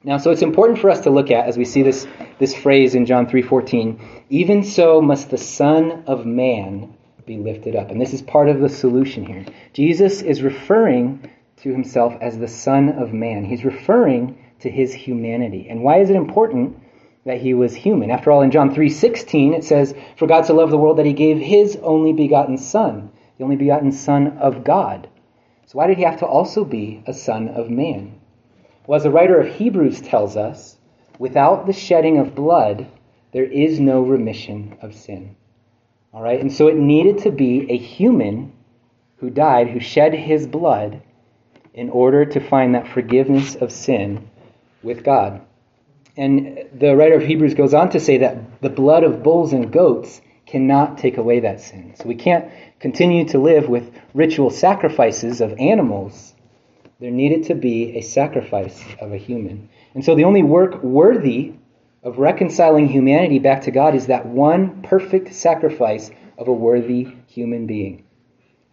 Now, 0.04 0.18
so 0.18 0.32
it's 0.32 0.42
important 0.42 0.80
for 0.80 0.90
us 0.90 1.02
to 1.02 1.12
look 1.12 1.30
at 1.30 1.46
as 1.46 1.56
we 1.56 1.66
see 1.66 1.84
this, 1.84 2.08
this 2.40 2.56
phrase 2.56 2.96
in 2.96 3.06
John 3.06 3.28
3:14, 3.28 4.00
even 4.32 4.64
so 4.64 5.04
must 5.04 5.30
the 5.30 5.38
Son 5.38 6.04
of 6.08 6.26
Man 6.26 6.96
be 7.28 7.38
lifted 7.38 7.76
up. 7.76 7.92
And 7.92 8.02
this 8.02 8.12
is 8.16 8.24
part 8.24 8.50
of 8.50 8.60
the 8.60 8.70
solution 8.70 9.24
here. 9.24 9.46
Jesus 9.72 10.24
is 10.24 10.42
referring 10.42 11.30
to 11.64 11.72
himself 11.72 12.14
as 12.20 12.38
the 12.38 12.48
Son 12.48 12.90
of 12.90 13.14
Man. 13.14 13.46
He's 13.46 13.64
referring 13.64 14.38
to 14.60 14.70
his 14.70 14.94
humanity. 14.94 15.68
And 15.70 15.82
why 15.82 16.00
is 16.00 16.10
it 16.10 16.18
important 16.18 16.78
that 17.26 17.40
he 17.40 17.54
was 17.54 17.74
human? 17.74 18.12
After 18.12 18.32
all, 18.32 18.42
in 18.42 18.52
John 18.52 18.76
3:16 18.76 19.54
it 19.54 19.64
says, 19.64 19.96
"For 20.18 20.28
God 20.28 20.46
so 20.46 20.56
loved 20.56 20.74
the 20.74 20.78
world 20.78 20.98
that 20.98 21.06
he 21.06 21.14
gave 21.14 21.38
his 21.38 21.78
only 21.78 22.12
begotten 22.12 22.58
son, 22.58 23.12
the 23.38 23.46
only 23.46 23.56
begotten 23.56 23.94
son 23.94 24.38
of 24.40 24.66
God." 24.66 25.08
So 25.66 25.78
why 25.78 25.88
did 25.88 25.96
he 25.96 26.04
have 26.04 26.20
to 26.20 26.26
also 26.26 26.66
be 26.66 27.02
a 27.08 27.14
son 27.14 27.48
of 27.48 27.70
man? 27.70 28.12
Well, 28.86 28.98
as 28.98 29.04
the 29.04 29.12
writer 29.12 29.40
of 29.40 29.48
Hebrews 29.48 30.02
tells 30.02 30.36
us, 30.36 30.78
without 31.18 31.66
the 31.66 31.72
shedding 31.72 32.18
of 32.18 32.36
blood, 32.36 32.88
there 33.32 33.46
is 33.46 33.80
no 33.80 34.02
remission 34.02 34.74
of 34.82 34.94
sin. 34.94 35.38
All 36.14 36.22
right? 36.22 36.42
And 36.42 36.52
so 36.52 36.68
it 36.68 36.76
needed 36.76 37.20
to 37.20 37.32
be 37.32 37.66
a 37.72 37.78
human 37.78 38.52
who 39.16 39.30
died, 39.30 39.70
who 39.70 39.80
shed 39.80 40.14
his 40.14 40.46
blood 40.46 41.02
in 41.74 41.90
order 41.90 42.26
to 42.26 42.40
find 42.40 42.76
that 42.76 42.88
forgiveness 42.88 43.56
of 43.56 43.72
sin 43.72 44.30
with 44.82 45.04
God. 45.04 45.42
And 46.16 46.66
the 46.74 46.96
writer 46.96 47.16
of 47.16 47.24
Hebrews 47.24 47.56
goes 47.56 47.74
on 47.74 47.90
to 47.92 48.00
say 48.00 48.18
that 48.20 48.62
the 48.62 48.70
blood 48.70 49.04
of 49.04 49.24
bulls 49.24 49.54
and 49.54 49.72
goats 49.72 50.22
cannot 50.46 50.98
take 50.98 51.18
away 51.18 51.40
that 51.40 51.62
sin. 51.62 51.96
So 51.98 52.06
we 52.06 52.16
can't 52.16 52.52
continue 52.80 53.26
to 53.30 53.40
live 53.40 53.68
with 53.68 53.92
ritual 54.14 54.52
sacrifices 54.52 55.42
of 55.42 55.54
animals 55.58 56.34
there 57.04 57.12
needed 57.12 57.44
to 57.48 57.56
be 57.56 57.98
a 57.98 58.02
sacrifice 58.02 58.82
of 59.02 59.12
a 59.12 59.18
human. 59.18 59.68
And 59.94 60.06
so 60.06 60.16
the 60.16 60.24
only 60.24 60.42
work 60.42 60.82
worthy 60.82 61.52
of 62.02 62.18
reconciling 62.18 62.88
humanity 62.88 63.40
back 63.40 63.64
to 63.64 63.72
God 63.72 63.94
is 63.94 64.08
that 64.08 64.26
one 64.26 64.84
perfect 64.84 65.34
sacrifice 65.34 66.12
of 66.38 66.48
a 66.48 66.54
worthy 66.54 67.10
human 67.28 67.68
being. 67.68 68.03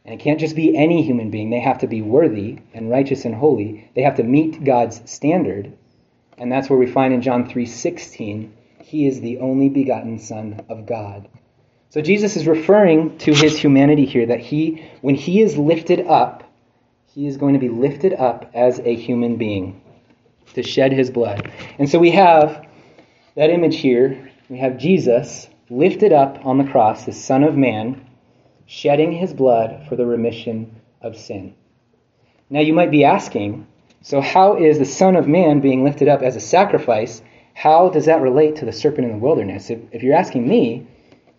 And 0.04 0.14
it 0.14 0.20
can't 0.20 0.40
just 0.40 0.56
be 0.56 0.76
any 0.76 1.02
human 1.02 1.30
being. 1.30 1.50
They 1.50 1.60
have 1.60 1.78
to 1.78 1.86
be 1.86 2.02
worthy 2.02 2.58
and 2.72 2.90
righteous 2.90 3.24
and 3.24 3.34
holy. 3.34 3.90
They 3.94 4.02
have 4.02 4.16
to 4.16 4.22
meet 4.22 4.64
God's 4.64 5.02
standard. 5.10 5.72
And 6.38 6.50
that's 6.50 6.70
where 6.70 6.78
we 6.78 6.86
find 6.86 7.12
in 7.12 7.22
John 7.22 7.48
3:16, 7.48 8.50
he 8.82 9.06
is 9.06 9.20
the 9.20 9.38
only 9.38 9.68
begotten 9.68 10.18
son 10.18 10.60
of 10.68 10.86
God. 10.86 11.28
So 11.90 12.00
Jesus 12.00 12.36
is 12.36 12.46
referring 12.46 13.18
to 13.18 13.34
his 13.34 13.58
humanity 13.58 14.06
here 14.06 14.26
that 14.26 14.40
he 14.40 14.84
when 15.00 15.16
he 15.16 15.42
is 15.42 15.58
lifted 15.58 16.06
up, 16.06 16.44
he 17.14 17.26
is 17.26 17.36
going 17.36 17.54
to 17.54 17.60
be 17.60 17.68
lifted 17.68 18.14
up 18.14 18.50
as 18.54 18.80
a 18.80 18.94
human 18.94 19.36
being 19.36 19.80
to 20.54 20.62
shed 20.62 20.92
his 20.92 21.10
blood. 21.10 21.50
And 21.78 21.88
so 21.88 21.98
we 21.98 22.12
have 22.12 22.66
that 23.36 23.50
image 23.50 23.76
here. 23.76 24.30
We 24.48 24.58
have 24.58 24.78
Jesus 24.78 25.48
lifted 25.68 26.12
up 26.12 26.44
on 26.44 26.58
the 26.58 26.64
cross, 26.64 27.04
the 27.04 27.12
Son 27.12 27.44
of 27.44 27.56
Man, 27.56 28.04
shedding 28.70 29.11
his 29.11 29.35
blood 29.35 29.85
for 29.88 29.96
the 29.96 30.06
remission 30.06 30.80
of 31.02 31.16
sin. 31.16 31.52
Now 32.48 32.61
you 32.61 32.72
might 32.72 32.92
be 32.92 33.04
asking, 33.04 33.66
so 34.00 34.20
how 34.20 34.56
is 34.59 34.78
the 34.78 34.85
Son 34.85 35.16
of 35.16 35.26
Man 35.26 35.59
being 35.59 35.83
lifted 35.83 36.06
up 36.06 36.22
as 36.22 36.37
a 36.37 36.40
sacrifice? 36.40 37.20
How 37.52 37.88
does 37.88 38.06
that 38.06 38.22
relate 38.22 38.54
to 38.56 38.64
the 38.64 38.72
serpent 38.72 39.09
in 39.09 39.14
the 39.14 39.18
wilderness? 39.18 39.70
If, 39.70 39.80
if 39.90 40.04
you're 40.04 40.14
asking 40.14 40.46
me, 40.46 40.87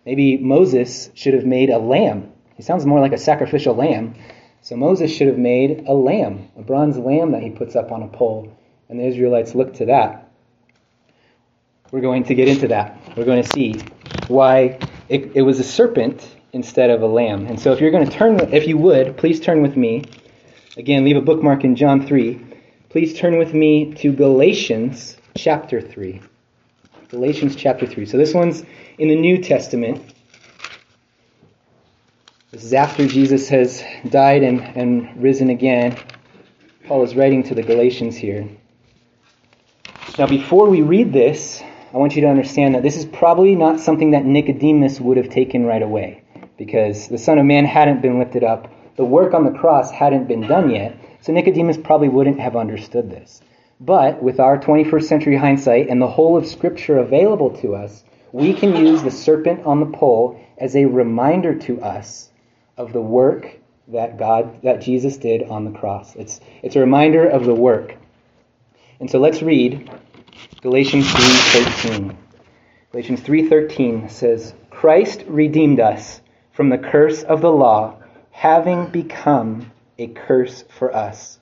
maybe 0.04 0.36
Moses 0.36 1.08
should 1.14 1.32
have 1.32 1.46
made 1.46 1.70
a 1.70 1.78
lamb. 1.78 2.30
He 2.54 2.62
sounds 2.62 2.84
more 2.84 3.00
like 3.00 3.14
a 3.14 3.18
sacrificial 3.18 3.74
lamb. 3.74 4.14
So 4.60 4.76
Moses 4.76 5.10
should 5.10 5.28
have 5.28 5.38
made 5.38 5.86
a 5.88 5.94
lamb, 5.94 6.50
a 6.58 6.62
bronze 6.62 6.98
lamb 6.98 7.32
that 7.32 7.42
he 7.42 7.48
puts 7.48 7.74
up 7.74 7.90
on 7.92 8.02
a 8.02 8.08
pole, 8.08 8.54
and 8.90 9.00
the 9.00 9.06
Israelites 9.06 9.54
look 9.54 9.72
to 9.76 9.86
that. 9.86 10.30
We're 11.90 12.02
going 12.02 12.24
to 12.24 12.34
get 12.34 12.48
into 12.48 12.68
that. 12.68 13.00
We're 13.16 13.24
going 13.24 13.42
to 13.42 13.48
see 13.48 13.80
why 14.28 14.78
it, 15.08 15.34
it 15.34 15.42
was 15.42 15.60
a 15.60 15.64
serpent 15.64 16.22
instead 16.52 16.90
of 16.90 17.02
a 17.02 17.06
lamb. 17.06 17.46
And 17.46 17.58
so 17.58 17.72
if 17.72 17.80
you're 17.80 17.90
going 17.90 18.06
to 18.06 18.12
turn, 18.12 18.38
if 18.52 18.66
you 18.66 18.76
would, 18.78 19.16
please 19.16 19.40
turn 19.40 19.62
with 19.62 19.76
me. 19.76 20.04
Again, 20.76 21.04
leave 21.04 21.16
a 21.16 21.20
bookmark 21.20 21.64
in 21.64 21.76
John 21.76 22.06
3. 22.06 22.46
Please 22.90 23.18
turn 23.18 23.38
with 23.38 23.54
me 23.54 23.94
to 23.94 24.12
Galatians 24.12 25.16
chapter 25.34 25.80
3. 25.80 26.20
Galatians 27.08 27.56
chapter 27.56 27.86
3. 27.86 28.04
So 28.06 28.18
this 28.18 28.34
one's 28.34 28.64
in 28.98 29.08
the 29.08 29.16
New 29.16 29.42
Testament. 29.42 30.02
This 32.50 32.64
is 32.64 32.74
after 32.74 33.06
Jesus 33.06 33.48
has 33.48 33.82
died 34.08 34.42
and, 34.42 34.60
and 34.60 35.22
risen 35.22 35.48
again. 35.48 35.96
Paul 36.86 37.02
is 37.02 37.14
writing 37.14 37.42
to 37.44 37.54
the 37.54 37.62
Galatians 37.62 38.14
here. 38.14 38.46
Now, 40.18 40.26
before 40.26 40.68
we 40.68 40.82
read 40.82 41.14
this, 41.14 41.62
I 41.94 41.96
want 41.96 42.14
you 42.14 42.22
to 42.22 42.28
understand 42.28 42.74
that 42.74 42.82
this 42.82 42.98
is 42.98 43.06
probably 43.06 43.54
not 43.54 43.80
something 43.80 44.10
that 44.10 44.26
Nicodemus 44.26 45.00
would 45.00 45.16
have 45.16 45.30
taken 45.30 45.64
right 45.64 45.82
away 45.82 46.21
because 46.56 47.08
the 47.08 47.18
Son 47.18 47.38
of 47.38 47.46
Man 47.46 47.64
hadn't 47.64 48.02
been 48.02 48.18
lifted 48.18 48.44
up. 48.44 48.72
The 48.96 49.04
work 49.04 49.34
on 49.34 49.44
the 49.44 49.58
cross 49.58 49.90
hadn't 49.90 50.28
been 50.28 50.42
done 50.42 50.70
yet, 50.70 50.96
so 51.20 51.32
Nicodemus 51.32 51.78
probably 51.78 52.08
wouldn't 52.08 52.40
have 52.40 52.56
understood 52.56 53.10
this. 53.10 53.40
But 53.80 54.22
with 54.22 54.38
our 54.38 54.58
21st 54.58 55.04
century 55.04 55.36
hindsight 55.36 55.88
and 55.88 56.00
the 56.00 56.08
whole 56.08 56.36
of 56.36 56.46
Scripture 56.46 56.98
available 56.98 57.50
to 57.58 57.74
us, 57.74 58.04
we 58.30 58.54
can 58.54 58.76
use 58.76 59.02
the 59.02 59.10
serpent 59.10 59.66
on 59.66 59.80
the 59.80 59.96
pole 59.96 60.40
as 60.58 60.76
a 60.76 60.84
reminder 60.84 61.54
to 61.54 61.80
us 61.82 62.30
of 62.76 62.92
the 62.92 63.00
work 63.00 63.58
that 63.88 64.18
God, 64.18 64.62
that 64.62 64.80
Jesus 64.80 65.16
did 65.16 65.42
on 65.42 65.64
the 65.64 65.78
cross. 65.78 66.14
It's, 66.16 66.40
it's 66.62 66.76
a 66.76 66.80
reminder 66.80 67.28
of 67.28 67.44
the 67.44 67.54
work. 67.54 67.96
And 69.00 69.10
so 69.10 69.18
let's 69.18 69.42
read 69.42 69.90
Galatians 70.62 71.06
3:13. 71.08 72.16
Galatians 72.92 73.20
3:13 73.20 74.08
says, 74.08 74.54
"Christ 74.70 75.24
redeemed 75.26 75.80
us 75.80 76.21
from 76.52 76.68
the 76.68 76.78
curse 76.78 77.22
of 77.22 77.40
the 77.40 77.50
law, 77.50 77.96
having 78.30 78.86
become 78.86 79.70
a 79.98 80.06
curse 80.08 80.64
for 80.78 80.94
us. 80.94 81.38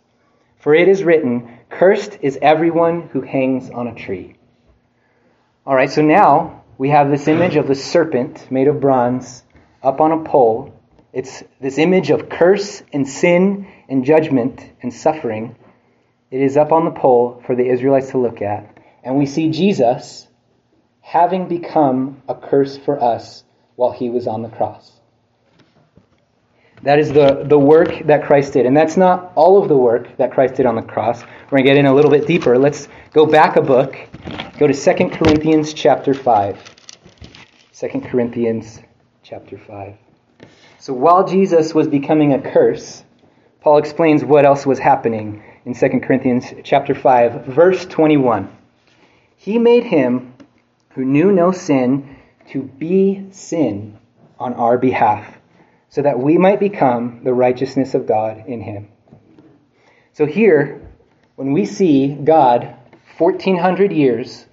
For 0.59 0.75
it 0.75 0.89
is 0.89 1.05
written, 1.05 1.49
cursed 1.69 2.19
is 2.21 2.39
everyone 2.43 3.09
who 3.13 3.21
hangs 3.23 3.71
on 3.71 3.89
a 3.89 3.95
tree." 3.95 4.35
All 5.67 5.75
right, 5.75 5.91
so 5.91 6.03
now 6.03 6.63
we 6.79 6.91
have 6.91 7.11
this 7.11 7.29
image 7.29 7.57
of 7.57 7.67
the 7.67 7.75
serpent 7.75 8.51
made 8.51 8.69
of 8.69 8.81
bronze 8.81 9.45
up 9.83 10.01
on 10.01 10.13
a 10.13 10.25
pole. 10.25 10.73
It's 11.13 11.43
this 11.61 11.79
image 11.79 12.11
of 12.11 12.29
curse 12.29 12.83
and 12.93 13.07
sin 13.07 13.67
and 13.89 14.05
judgment 14.05 14.71
and 14.83 14.93
suffering. 14.93 15.57
It 16.31 16.41
is 16.41 16.57
up 16.57 16.73
on 16.73 16.85
the 16.85 16.91
pole 16.93 17.43
for 17.47 17.57
the 17.57 17.69
Israelites 17.69 18.11
to 18.11 18.19
look 18.19 18.43
at. 18.43 18.79
And 19.03 19.17
we 19.17 19.27
see 19.27 19.51
Jesus 19.51 20.29
having 21.01 21.49
become 21.49 22.23
a 22.29 22.35
curse 22.35 22.77
for 22.77 23.03
us 23.03 23.45
while 23.75 23.91
he 23.91 24.11
was 24.11 24.27
on 24.27 24.43
the 24.43 24.49
cross. 24.49 25.00
That 26.83 26.99
is 26.99 27.13
the, 27.13 27.45
the 27.45 27.59
work 27.59 28.07
that 28.07 28.25
Christ 28.25 28.55
did. 28.55 28.67
And 28.67 28.77
that's 28.77 28.97
not 28.97 29.33
all 29.35 29.63
of 29.63 29.69
the 29.69 29.77
work 29.77 30.17
that 30.17 30.33
Christ 30.33 30.55
did 30.55 30.67
on 30.67 30.77
the 30.77 30.83
cross. 30.83 31.23
We're 31.23 31.59
going 31.59 31.65
to 31.65 31.71
get 31.71 31.77
in 31.77 31.87
a 31.87 31.95
little 31.95 32.11
bit 32.11 32.27
deeper. 32.27 32.59
Let's 32.59 32.89
go 33.13 33.27
back 33.27 33.57
a 33.57 33.63
book. 33.63 33.97
Go 34.59 34.67
to 34.67 34.73
2 34.73 35.09
Corinthians 35.11 35.75
chapter 35.75 36.15
5. 36.15 36.75
2 37.79 37.89
Corinthians 38.01 38.81
chapter 39.23 39.59
5. 39.59 39.95
So 40.79 40.95
while 40.95 41.27
Jesus 41.27 41.75
was 41.75 41.87
becoming 41.87 42.33
a 42.33 42.41
curse, 42.41 43.05
Paul 43.61 43.79
explains 43.79 44.25
what 44.25 44.47
else 44.47 44.65
was 44.65 44.79
happening 44.79 45.43
in 45.67 45.75
2 45.75 46.01
Corinthians 46.01 46.47
chapter 46.65 46.95
5, 46.95 47.45
verse 47.45 47.85
21. 47.85 48.51
He 49.37 49.59
made 49.59 49.85
him 49.85 50.35
who 50.91 51.05
knew 51.05 51.31
no 51.33 51.53
sin 51.53 52.17
to 52.49 52.63
be 52.63 53.27
sin 53.31 53.99
on 54.39 54.55
our 54.55 54.79
behalf, 54.79 55.39
so 55.91 56.03
that 56.03 56.19
we 56.19 56.39
might 56.39 56.61
become 56.61 57.21
the 57.25 57.35
righteousness 57.35 57.95
of 57.95 58.07
God 58.07 58.45
in 58.47 58.61
him. 58.61 58.89
So 60.13 60.25
here, 60.25 60.81
when 61.35 61.53
we 61.53 61.67
see 61.67 62.15
God 62.15 62.77
1400 63.19 63.93
years 63.93 64.47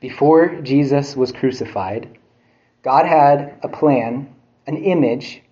before 0.00 0.60
Jesus 0.60 1.16
was 1.16 1.30
crucified, 1.30 2.18
God 2.82 3.06
had 3.06 3.58
a 3.62 3.68
plan, 3.68 4.34
an 4.66 4.76
image 4.76 5.42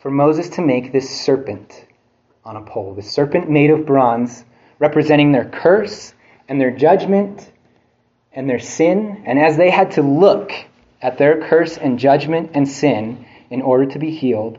for 0.00 0.10
Moses 0.10 0.48
to 0.50 0.62
make 0.62 0.92
this 0.92 1.08
serpent 1.22 1.86
on 2.44 2.56
a 2.56 2.62
pole. 2.62 2.94
The 2.94 3.02
serpent 3.02 3.50
made 3.50 3.70
of 3.70 3.86
bronze, 3.86 4.44
representing 4.78 5.32
their 5.32 5.48
curse 5.48 6.14
and 6.48 6.60
their 6.60 6.70
judgment 6.70 7.50
and 8.32 8.48
their 8.48 8.58
sin, 8.58 9.24
and 9.26 9.38
as 9.38 9.56
they 9.56 9.70
had 9.70 9.92
to 9.92 10.02
look 10.02 10.52
at 11.02 11.18
their 11.18 11.46
curse 11.48 11.76
and 11.76 11.98
judgment 11.98 12.52
and 12.54 12.66
sin 12.66 13.26
in 13.54 13.62
order 13.62 13.86
to 13.86 14.00
be 14.00 14.10
healed, 14.10 14.58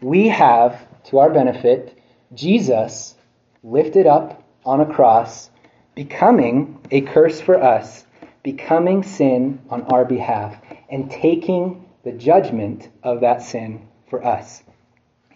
we 0.00 0.26
have, 0.26 0.84
to 1.04 1.20
our 1.20 1.30
benefit, 1.30 1.96
Jesus 2.34 3.14
lifted 3.62 4.04
up 4.04 4.42
on 4.64 4.80
a 4.80 4.92
cross, 4.92 5.48
becoming 5.94 6.80
a 6.90 7.02
curse 7.02 7.40
for 7.40 7.62
us, 7.62 8.04
becoming 8.42 9.04
sin 9.04 9.60
on 9.70 9.82
our 9.82 10.04
behalf, 10.04 10.56
and 10.90 11.08
taking 11.08 11.88
the 12.02 12.10
judgment 12.10 12.88
of 13.04 13.20
that 13.20 13.42
sin 13.42 13.86
for 14.10 14.26
us. 14.26 14.64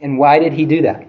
And 0.00 0.18
why 0.18 0.40
did 0.40 0.52
he 0.52 0.66
do 0.66 0.82
that? 0.82 1.06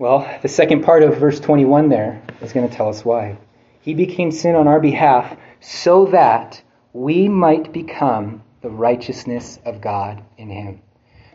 Well, 0.00 0.28
the 0.42 0.48
second 0.48 0.82
part 0.82 1.04
of 1.04 1.18
verse 1.18 1.38
21 1.38 1.88
there 1.88 2.20
is 2.40 2.52
going 2.52 2.68
to 2.68 2.74
tell 2.74 2.88
us 2.88 3.04
why. 3.04 3.38
He 3.80 3.94
became 3.94 4.32
sin 4.32 4.56
on 4.56 4.66
our 4.66 4.80
behalf 4.80 5.36
so 5.60 6.06
that 6.06 6.60
we 6.92 7.28
might 7.28 7.72
become 7.72 8.42
the 8.62 8.70
righteousness 8.70 9.58
of 9.64 9.80
God 9.80 10.22
in 10.38 10.48
him. 10.48 10.80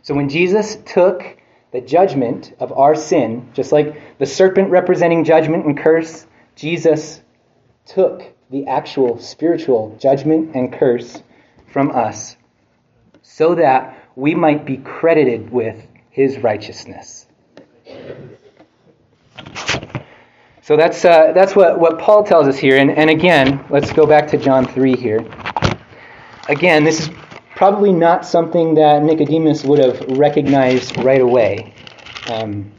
So 0.01 0.13
when 0.13 0.29
Jesus 0.29 0.77
took 0.85 1.37
the 1.71 1.81
judgment 1.81 2.53
of 2.59 2.71
our 2.71 2.95
sin, 2.95 3.49
just 3.53 3.71
like 3.71 4.17
the 4.19 4.25
serpent 4.25 4.69
representing 4.69 5.23
judgment 5.23 5.65
and 5.65 5.77
curse, 5.77 6.25
Jesus 6.55 7.21
took 7.85 8.23
the 8.49 8.67
actual 8.67 9.19
spiritual 9.19 9.97
judgment 9.99 10.55
and 10.55 10.71
curse 10.71 11.21
from 11.67 11.91
us 11.91 12.37
so 13.21 13.55
that 13.55 14.09
we 14.15 14.33
might 14.33 14.65
be 14.65 14.77
credited 14.77 15.51
with 15.51 15.85
his 16.09 16.37
righteousness. 16.39 17.27
So 20.61 20.75
that's, 20.75 21.05
uh, 21.05 21.31
that's 21.33 21.55
what, 21.55 21.79
what 21.79 21.99
Paul 21.99 22.23
tells 22.23 22.47
us 22.47 22.57
here. 22.57 22.77
And, 22.77 22.91
and 22.91 23.09
again, 23.09 23.63
let's 23.69 23.93
go 23.93 24.05
back 24.05 24.27
to 24.29 24.37
John 24.37 24.65
3 24.65 24.95
here. 24.97 25.25
Again, 26.49 26.85
this 26.85 27.01
is 27.01 27.09
probably 27.57 27.91
not 27.91 28.25
something 28.25 28.75
that 28.75 29.03
Nicodemus 29.03 29.65
would 29.65 29.79
have 29.79 29.99
recognized 30.17 30.95
right 31.03 31.19
away. 31.19 31.73
Um, 32.29 32.71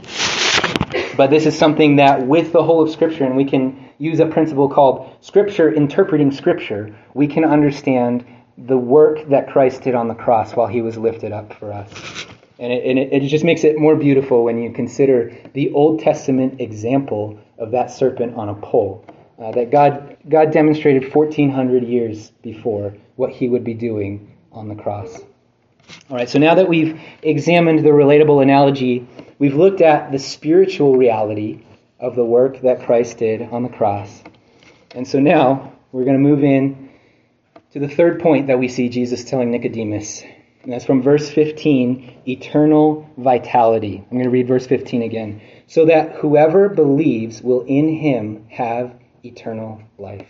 but 1.19 1.29
this 1.29 1.45
is 1.45 1.59
something 1.59 1.97
that, 1.97 2.27
with 2.27 2.53
the 2.53 2.63
whole 2.63 2.83
of 2.83 2.91
Scripture, 2.91 3.25
and 3.25 3.37
we 3.37 3.45
can 3.45 3.91
use 3.99 4.21
a 4.21 4.27
principle 4.27 4.71
called 4.71 5.15
Scripture 5.21 5.71
interpreting 5.71 6.31
Scripture, 6.31 6.97
we 7.13 7.27
can 7.27 7.45
understand 7.45 8.25
the 8.57 8.79
work 8.79 9.29
that 9.29 9.51
Christ 9.51 9.83
did 9.83 9.95
on 9.95 10.09
the 10.09 10.15
cross 10.15 10.57
while 10.57 10.67
he 10.67 10.81
was 10.81 10.97
lifted 10.97 11.33
up 11.33 11.53
for 11.53 11.71
us. 11.71 12.27
And 12.59 12.73
it, 12.73 12.85
and 12.87 12.99
it, 12.99 13.29
just 13.29 13.45
makes 13.45 13.65
it 13.65 13.79
more 13.79 13.97
beautiful 13.97 14.45
when 14.45 14.59
you 14.63 14.73
consider 14.73 15.37
the 15.53 15.71
Old 15.73 16.01
Testament 16.01 16.61
example 16.61 17.39
of 17.59 17.71
that 17.73 17.91
serpent 17.91 18.35
on 18.35 18.49
a 18.49 18.55
pole 18.55 19.05
uh, 19.39 19.53
that 19.53 19.71
God, 19.71 20.17
God 20.29 20.53
demonstrated 20.53 21.15
1,400 21.15 21.85
years 21.85 22.31
before 22.43 22.95
what 23.17 23.31
he 23.31 23.49
would 23.49 23.65
be 23.65 23.75
doing 23.75 24.37
on 24.53 24.69
the 24.69 24.75
cross. 24.75 25.21
All 26.11 26.17
right, 26.17 26.29
so 26.29 26.39
now 26.39 26.55
that 26.57 26.69
we've 26.69 27.01
examined 27.23 27.81
the 27.81 27.91
relatable 27.91 28.43
analogy, 28.43 29.09
we've 29.39 29.55
looked 29.55 29.81
at 29.81 30.13
the 30.13 30.19
spiritual 30.19 30.97
reality 30.97 31.63
of 31.99 32.15
the 32.15 32.25
work 32.25 32.61
that 32.61 32.85
Christ 32.85 33.19
did 33.19 33.43
on 33.43 33.63
the 33.63 33.69
cross. 33.69 34.23
And 34.95 35.07
so 35.07 35.19
now 35.21 35.73
we're 35.93 36.05
going 36.05 36.17
to 36.17 36.29
move 36.29 36.43
in 36.45 36.91
to 37.73 37.79
the 37.79 37.89
third 37.89 38.21
point 38.21 38.49
that 38.49 38.59
we 38.59 38.69
see 38.69 38.89
Jesus 38.89 39.25
telling 39.25 39.51
Nicodemus. 39.51 40.23
And 40.63 40.73
that's 40.73 40.85
from 40.85 41.03
verse 41.03 41.31
15 41.31 42.23
eternal 42.27 43.09
vitality. 43.17 43.99
I'm 43.99 44.17
going 44.17 44.25
to 44.25 44.31
read 44.31 44.49
verse 44.49 44.67
15 44.67 45.03
again. 45.03 45.41
So 45.67 45.87
that 45.87 46.17
whoever 46.17 46.69
believes 46.69 47.41
will 47.41 47.63
in 47.63 47.89
him 47.89 48.47
have 48.51 48.95
eternal 49.29 49.83
life. 49.99 50.27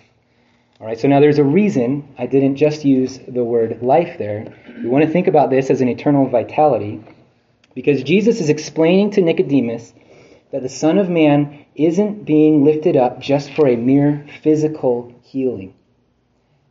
All 0.81 0.87
right, 0.87 0.99
so 0.99 1.09
now 1.09 1.21
there's 1.21 1.39
a 1.39 1.45
reason 1.45 2.15
I 2.19 2.27
didn't 2.27 2.57
just 2.57 2.85
use 2.85 3.19
the 3.27 3.43
word 3.43 3.83
life 3.83 4.17
there. 4.19 4.55
We 4.83 4.89
want 4.89 5.05
to 5.05 5.11
think 5.11 5.27
about 5.27 5.51
this 5.51 5.71
as 5.71 5.81
an 5.81 5.89
eternal 5.89 6.29
vitality 6.29 7.03
because 7.75 8.03
Jesus 8.03 8.41
is 8.41 8.49
explaining 8.49 9.11
to 9.13 9.23
Nicodemus 9.23 9.93
that 10.53 10.63
the 10.63 10.69
Son 10.69 10.99
of 10.99 11.11
Man 11.11 11.65
isn't 11.75 12.25
being 12.25 12.65
lifted 12.65 12.97
up 12.97 13.21
just 13.21 13.53
for 13.53 13.67
a 13.67 13.77
mere 13.77 14.27
physical 14.43 15.13
healing. 15.23 15.75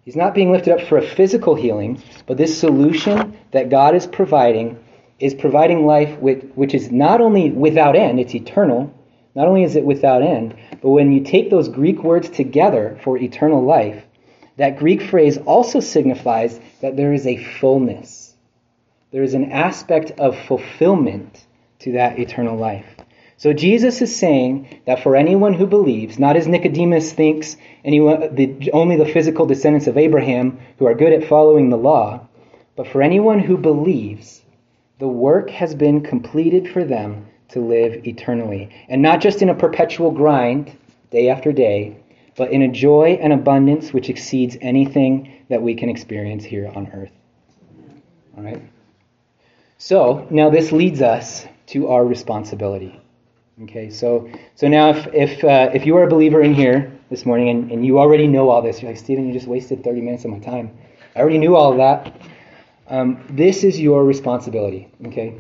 He's 0.03 0.15
not 0.15 0.33
being 0.33 0.51
lifted 0.51 0.79
up 0.79 0.87
for 0.87 0.97
a 0.97 1.05
physical 1.05 1.55
healing, 1.55 2.01
but 2.25 2.37
this 2.37 2.57
solution 2.57 3.37
that 3.51 3.69
God 3.69 3.93
is 3.93 4.07
providing 4.07 4.79
is 5.19 5.33
providing 5.33 5.85
life 5.85 6.17
which 6.19 6.73
is 6.73 6.91
not 6.91 7.21
only 7.21 7.49
without 7.51 7.95
end, 7.95 8.19
it's 8.19 8.35
eternal. 8.35 8.93
Not 9.37 9.47
only 9.47 9.61
is 9.61 9.75
it 9.75 9.85
without 9.85 10.23
end, 10.23 10.55
but 10.81 10.89
when 10.89 11.11
you 11.11 11.19
take 11.19 11.51
those 11.51 11.69
Greek 11.69 12.03
words 12.03 12.27
together 12.27 12.97
for 13.03 13.19
eternal 13.19 13.63
life, 13.63 14.03
that 14.55 14.79
Greek 14.79 14.99
phrase 14.99 15.37
also 15.37 15.79
signifies 15.79 16.59
that 16.81 16.97
there 16.97 17.13
is 17.13 17.27
a 17.27 17.37
fullness. 17.37 18.33
There 19.11 19.21
is 19.21 19.35
an 19.35 19.51
aspect 19.51 20.09
of 20.19 20.35
fulfillment 20.35 21.45
to 21.81 21.91
that 21.91 22.17
eternal 22.17 22.57
life. 22.57 22.87
So 23.37 23.53
Jesus 23.53 24.01
is 24.01 24.15
saying 24.15 24.81
that 24.85 25.03
for 25.03 25.15
anyone 25.15 25.53
who 25.53 25.67
believes, 25.67 26.17
not 26.17 26.35
as 26.35 26.47
Nicodemus 26.47 27.13
thinks, 27.13 27.57
anyone, 27.85 28.33
the, 28.33 28.71
only 28.71 28.95
the 28.97 29.05
physical 29.05 29.45
descendants 29.45 29.85
of 29.85 29.99
Abraham 29.99 30.57
who 30.79 30.87
are 30.87 30.95
good 30.95 31.13
at 31.13 31.29
following 31.29 31.69
the 31.69 31.77
law, 31.77 32.27
but 32.75 32.87
for 32.87 33.03
anyone 33.03 33.37
who 33.37 33.55
believes, 33.55 34.41
the 34.97 35.07
work 35.07 35.51
has 35.51 35.75
been 35.75 36.01
completed 36.01 36.67
for 36.67 36.83
them 36.83 37.27
to 37.49 37.59
live 37.59 38.05
eternally. 38.05 38.69
And 38.89 39.01
not 39.01 39.21
just 39.21 39.41
in 39.41 39.49
a 39.49 39.55
perpetual 39.55 40.11
grind, 40.11 40.77
day 41.11 41.29
after 41.29 41.51
day, 41.51 41.97
but 42.35 42.51
in 42.51 42.61
a 42.61 42.67
joy 42.67 43.17
and 43.21 43.33
abundance 43.33 43.93
which 43.93 44.09
exceeds 44.09 44.57
anything 44.61 45.33
that 45.49 45.61
we 45.61 45.75
can 45.75 45.89
experience 45.89 46.43
here 46.43 46.71
on 46.75 46.87
earth. 46.93 47.11
All 48.35 48.43
right? 48.43 48.61
So, 49.77 50.27
now 50.29 50.49
this 50.49 50.71
leads 50.71 51.01
us 51.01 51.45
to 51.67 51.89
our 51.89 52.05
responsibility. 52.05 52.99
Okay, 53.63 53.89
so 53.89 54.29
so 54.53 54.67
now 54.67 54.89
if 54.89 55.07
if 55.13 55.43
uh, 55.43 55.71
if 55.73 55.83
you 55.85 55.97
are 55.97 56.03
a 56.03 56.07
believer 56.07 56.43
in 56.43 56.53
here 56.53 56.91
this 57.09 57.25
morning 57.25 57.49
and, 57.49 57.71
and 57.71 57.85
you 57.85 57.97
already 57.97 58.27
know 58.27 58.49
all 58.49 58.61
this, 58.61 58.81
you're 58.81 58.91
like 58.91 58.99
Stephen, 58.99 59.27
you 59.27 59.33
just 59.33 59.47
wasted 59.47 59.83
30 59.83 60.01
minutes 60.01 60.25
of 60.25 60.31
my 60.31 60.39
time. 60.39 60.77
I 61.15 61.21
already 61.21 61.39
knew 61.39 61.55
all 61.55 61.71
of 61.71 61.77
that. 61.77 62.21
Um, 62.87 63.25
this 63.31 63.63
is 63.63 63.79
your 63.79 64.05
responsibility. 64.05 64.91
Okay, 65.07 65.35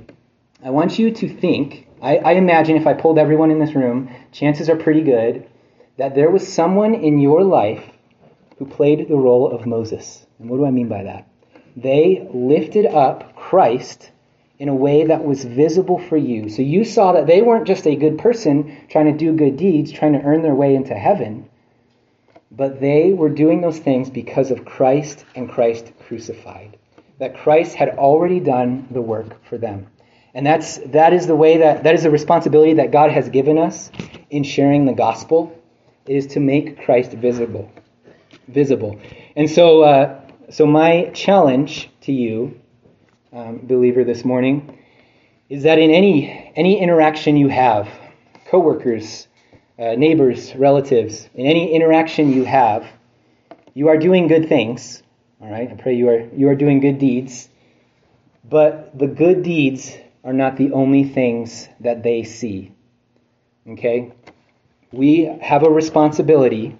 I 0.63 0.71
want 0.71 0.97
you 0.97 1.11
to 1.11 1.29
think 1.29 1.87
I, 2.01 2.17
I 2.17 2.31
imagine 2.33 2.75
if 2.75 2.85
I 2.85 2.93
pulled 2.93 3.17
everyone 3.17 3.51
in 3.51 3.59
this 3.59 3.73
room, 3.73 4.09
chances 4.31 4.69
are 4.69 4.75
pretty 4.75 5.01
good 5.01 5.47
that 5.97 6.13
there 6.13 6.29
was 6.29 6.51
someone 6.51 6.93
in 6.93 7.19
your 7.19 7.43
life 7.43 7.83
who 8.57 8.65
played 8.65 9.07
the 9.07 9.15
role 9.15 9.51
of 9.51 9.65
Moses. 9.65 10.25
And 10.39 10.49
what 10.49 10.57
do 10.57 10.65
I 10.65 10.71
mean 10.71 10.87
by 10.87 11.03
that? 11.03 11.27
They 11.75 12.27
lifted 12.33 12.85
up 12.85 13.35
Christ 13.35 14.11
in 14.59 14.69
a 14.69 14.75
way 14.75 15.05
that 15.05 15.23
was 15.23 15.43
visible 15.43 15.99
for 15.99 16.17
you. 16.17 16.49
So 16.49 16.61
you 16.61 16.83
saw 16.83 17.13
that 17.13 17.27
they 17.27 17.41
weren't 17.41 17.67
just 17.67 17.87
a 17.87 17.95
good 17.95 18.17
person 18.17 18.77
trying 18.89 19.11
to 19.11 19.17
do 19.17 19.33
good 19.33 19.57
deeds, 19.57 19.91
trying 19.91 20.13
to 20.13 20.21
earn 20.21 20.41
their 20.41 20.55
way 20.55 20.75
into 20.75 20.95
heaven, 20.95 21.49
but 22.51 22.79
they 22.79 23.13
were 23.13 23.29
doing 23.29 23.61
those 23.61 23.79
things 23.79 24.09
because 24.09 24.49
of 24.49 24.65
Christ 24.65 25.25
and 25.35 25.49
Christ 25.49 25.91
crucified. 26.07 26.77
That 27.19 27.37
Christ 27.37 27.75
had 27.75 27.89
already 27.89 28.39
done 28.39 28.87
the 28.91 29.01
work 29.01 29.43
for 29.45 29.57
them. 29.57 29.87
And 30.37 30.45
that's, 30.45 30.77
that 30.77 31.13
is 31.13 31.25
the 31.25 31.35
way 31.35 31.57
that, 31.57 31.83
that 31.83 31.95
is 31.95 32.03
the 32.03 32.11
responsibility 32.11 32.75
that 32.75 32.91
God 32.91 33.09
has 33.09 33.27
given 33.27 33.57
us 33.57 33.89
in 34.29 34.43
sharing 34.43 34.85
the 34.85 34.93
gospel, 34.93 35.51
is 36.05 36.27
to 36.27 36.39
make 36.39 36.85
Christ 36.85 37.11
visible. 37.13 37.71
Visible. 38.47 38.99
And 39.35 39.49
so, 39.49 39.81
uh, 39.81 40.21
so 40.51 40.67
my 40.67 41.09
challenge 41.15 41.89
to 42.01 42.11
you, 42.11 42.61
um, 43.33 43.61
believer, 43.63 44.03
this 44.03 44.23
morning, 44.23 44.77
is 45.49 45.63
that 45.63 45.79
in 45.79 45.89
any, 45.89 46.53
any 46.55 46.79
interaction 46.79 47.35
you 47.35 47.47
have, 47.47 47.89
coworkers, 48.45 49.27
uh, 49.79 49.95
neighbors, 49.95 50.55
relatives, 50.55 51.27
in 51.33 51.47
any 51.47 51.73
interaction 51.73 52.31
you 52.31 52.45
have, 52.45 52.85
you 53.73 53.87
are 53.87 53.97
doing 53.97 54.27
good 54.27 54.47
things. 54.47 55.01
All 55.41 55.49
right, 55.49 55.71
I 55.71 55.73
pray 55.73 55.95
you 55.95 56.09
are 56.09 56.29
you 56.29 56.47
are 56.49 56.55
doing 56.55 56.79
good 56.79 56.99
deeds. 56.99 57.49
But 58.47 58.97
the 58.97 59.07
good 59.07 59.41
deeds 59.41 59.97
are 60.23 60.33
not 60.33 60.57
the 60.57 60.71
only 60.71 61.03
things 61.03 61.67
that 61.79 62.03
they 62.03 62.23
see. 62.23 62.71
Okay? 63.67 64.11
We 64.91 65.25
have 65.41 65.63
a 65.63 65.69
responsibility 65.69 66.77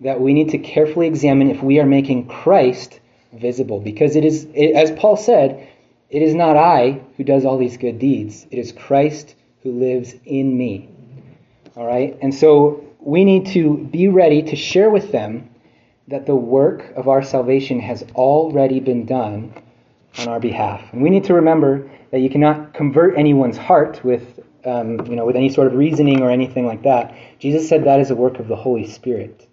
that 0.00 0.20
we 0.20 0.32
need 0.32 0.50
to 0.50 0.58
carefully 0.58 1.06
examine 1.06 1.50
if 1.50 1.62
we 1.62 1.78
are 1.78 1.86
making 1.86 2.28
Christ 2.28 3.00
visible. 3.32 3.80
Because 3.80 4.16
it 4.16 4.24
is, 4.24 4.46
as 4.54 4.90
Paul 4.92 5.16
said, 5.16 5.68
it 6.08 6.22
is 6.22 6.34
not 6.34 6.56
I 6.56 7.00
who 7.16 7.24
does 7.24 7.44
all 7.44 7.58
these 7.58 7.76
good 7.76 7.98
deeds, 7.98 8.46
it 8.50 8.58
is 8.58 8.72
Christ 8.72 9.34
who 9.62 9.72
lives 9.72 10.14
in 10.24 10.56
me. 10.56 10.88
All 11.76 11.86
right? 11.86 12.18
And 12.22 12.34
so 12.34 12.84
we 12.98 13.24
need 13.24 13.46
to 13.48 13.76
be 13.76 14.08
ready 14.08 14.42
to 14.42 14.56
share 14.56 14.90
with 14.90 15.12
them 15.12 15.50
that 16.08 16.26
the 16.26 16.34
work 16.34 16.92
of 16.96 17.08
our 17.08 17.22
salvation 17.22 17.78
has 17.80 18.02
already 18.14 18.80
been 18.80 19.06
done 19.06 19.54
on 20.18 20.28
our 20.28 20.40
behalf. 20.40 20.82
And 20.92 21.02
we 21.02 21.10
need 21.10 21.24
to 21.24 21.34
remember 21.34 21.90
that 22.10 22.20
you 22.20 22.30
cannot 22.30 22.74
convert 22.74 23.16
anyone's 23.16 23.56
heart 23.56 24.04
with, 24.04 24.40
um, 24.64 25.06
you 25.06 25.16
know, 25.16 25.24
with 25.24 25.36
any 25.36 25.48
sort 25.48 25.66
of 25.66 25.74
reasoning 25.74 26.22
or 26.22 26.30
anything 26.30 26.66
like 26.66 26.82
that. 26.82 27.14
Jesus 27.38 27.68
said 27.68 27.84
that 27.84 28.00
is 28.00 28.10
a 28.10 28.16
work 28.16 28.38
of 28.38 28.48
the 28.48 28.56
Holy 28.56 28.86
Spirit. 28.86 29.46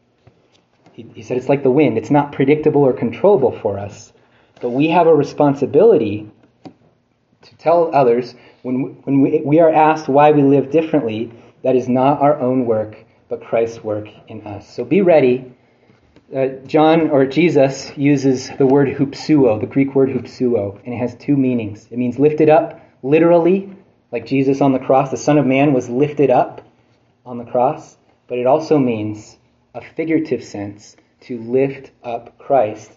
He, 0.93 1.05
he 1.13 1.21
said 1.21 1.37
it's 1.37 1.49
like 1.49 1.63
the 1.63 1.71
wind; 1.71 1.97
it's 1.97 2.09
not 2.09 2.31
predictable 2.31 2.81
or 2.81 2.93
controllable 2.93 3.51
for 3.59 3.77
us, 3.77 4.11
but 4.61 4.71
we 4.71 4.89
have 4.89 5.05
a 5.05 5.13
responsibility 5.13 6.29
to 7.43 7.55
tell 7.57 7.93
others 7.93 8.33
when 8.63 8.97
when 9.03 9.21
we, 9.21 9.41
we 9.45 9.59
are 9.59 9.71
asked 9.71 10.07
why 10.07 10.31
we 10.31 10.41
live 10.41 10.71
differently. 10.71 11.31
That 11.63 11.75
is 11.75 11.87
not 11.87 12.21
our 12.21 12.39
own 12.39 12.65
work, 12.65 12.97
but 13.29 13.41
Christ's 13.41 13.83
work 13.83 14.07
in 14.27 14.41
us. 14.47 14.67
So 14.67 14.83
be 14.83 15.01
ready 15.01 15.53
uh, 16.35 16.47
John 16.65 17.09
or 17.09 17.25
Jesus 17.25 17.95
uses 17.97 18.49
the 18.57 18.65
word 18.65 18.89
hupsuo, 18.89 19.59
the 19.59 19.67
Greek 19.67 19.95
word 19.95 20.09
hupsuo, 20.09 20.79
and 20.83 20.93
it 20.93 20.97
has 20.97 21.15
two 21.15 21.37
meanings. 21.37 21.87
It 21.89 21.97
means 21.97 22.19
lifted 22.19 22.49
up, 22.49 22.81
literally, 23.01 23.73
like 24.11 24.25
Jesus 24.25 24.61
on 24.61 24.73
the 24.73 24.79
cross, 24.79 25.11
the 25.11 25.17
Son 25.17 25.37
of 25.37 25.45
Man 25.45 25.73
was 25.73 25.89
lifted 25.89 26.29
up 26.29 26.61
on 27.25 27.37
the 27.37 27.45
cross, 27.45 27.97
but 28.27 28.37
it 28.37 28.45
also 28.45 28.77
means 28.77 29.37
a 29.73 29.81
figurative 29.81 30.43
sense 30.43 30.95
to 31.21 31.39
lift 31.39 31.91
up 32.03 32.37
Christ. 32.37 32.91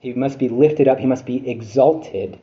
He 0.00 0.12
must 0.12 0.38
be 0.38 0.48
lifted 0.48 0.88
up, 0.88 0.98
he 0.98 1.06
must 1.06 1.24
be 1.24 1.48
exalted. 1.48 2.38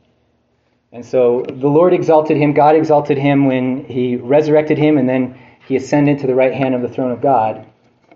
And 0.91 1.05
so 1.05 1.45
the 1.47 1.67
Lord 1.67 1.93
exalted 1.93 2.37
him, 2.37 2.53
God 2.53 2.75
exalted 2.75 3.17
him 3.17 3.45
when 3.45 3.85
he 3.85 4.15
resurrected 4.17 4.77
him, 4.77 4.97
and 4.97 5.07
then 5.07 5.39
he 5.67 5.75
ascended 5.75 6.19
to 6.19 6.27
the 6.27 6.35
right 6.35 6.53
hand 6.53 6.73
of 6.73 6.81
the 6.81 6.89
throne 6.89 7.11
of 7.11 7.21
God. 7.21 7.65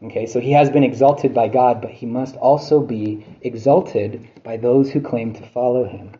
Okay, 0.04 0.26
so 0.26 0.40
he 0.40 0.52
has 0.52 0.70
been 0.70 0.84
exalted 0.84 1.34
by 1.34 1.48
God, 1.48 1.82
but 1.82 1.92
he 1.92 2.06
must 2.06 2.36
also 2.36 2.82
be 2.82 3.26
exalted 3.42 4.28
by 4.44 4.58
those 4.58 4.92
who 4.92 5.00
claim 5.00 5.34
to 5.34 5.48
follow 5.48 5.86
him. 5.86 6.12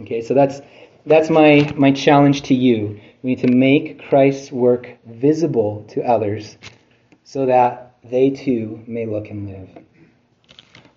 Okay, 0.00 0.22
so 0.22 0.34
that's 0.34 0.60
that's 1.06 1.28
my 1.28 1.72
my 1.76 1.90
challenge 1.90 2.42
to 2.42 2.54
you. 2.54 3.00
We 3.22 3.30
need 3.30 3.40
to 3.40 3.52
make 3.52 4.02
Christ's 4.08 4.52
work 4.52 4.88
visible 5.06 5.84
to 5.88 6.02
others 6.02 6.56
so 7.24 7.46
that 7.46 7.96
they 8.04 8.30
too 8.30 8.82
may 8.86 9.06
look 9.06 9.28
and 9.28 9.48
live. 9.48 9.84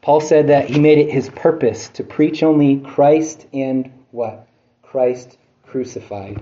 Paul 0.02 0.22
said 0.22 0.48
that 0.48 0.70
he 0.70 0.80
made 0.80 1.00
it 1.00 1.12
his 1.12 1.30
purpose 1.30 1.90
to 1.90 2.04
preach 2.04 2.44
only 2.44 2.80
Christ 2.80 3.48
and 3.54 3.92
what? 4.12 4.48
Christ 4.84 5.38
crucified. 5.64 6.42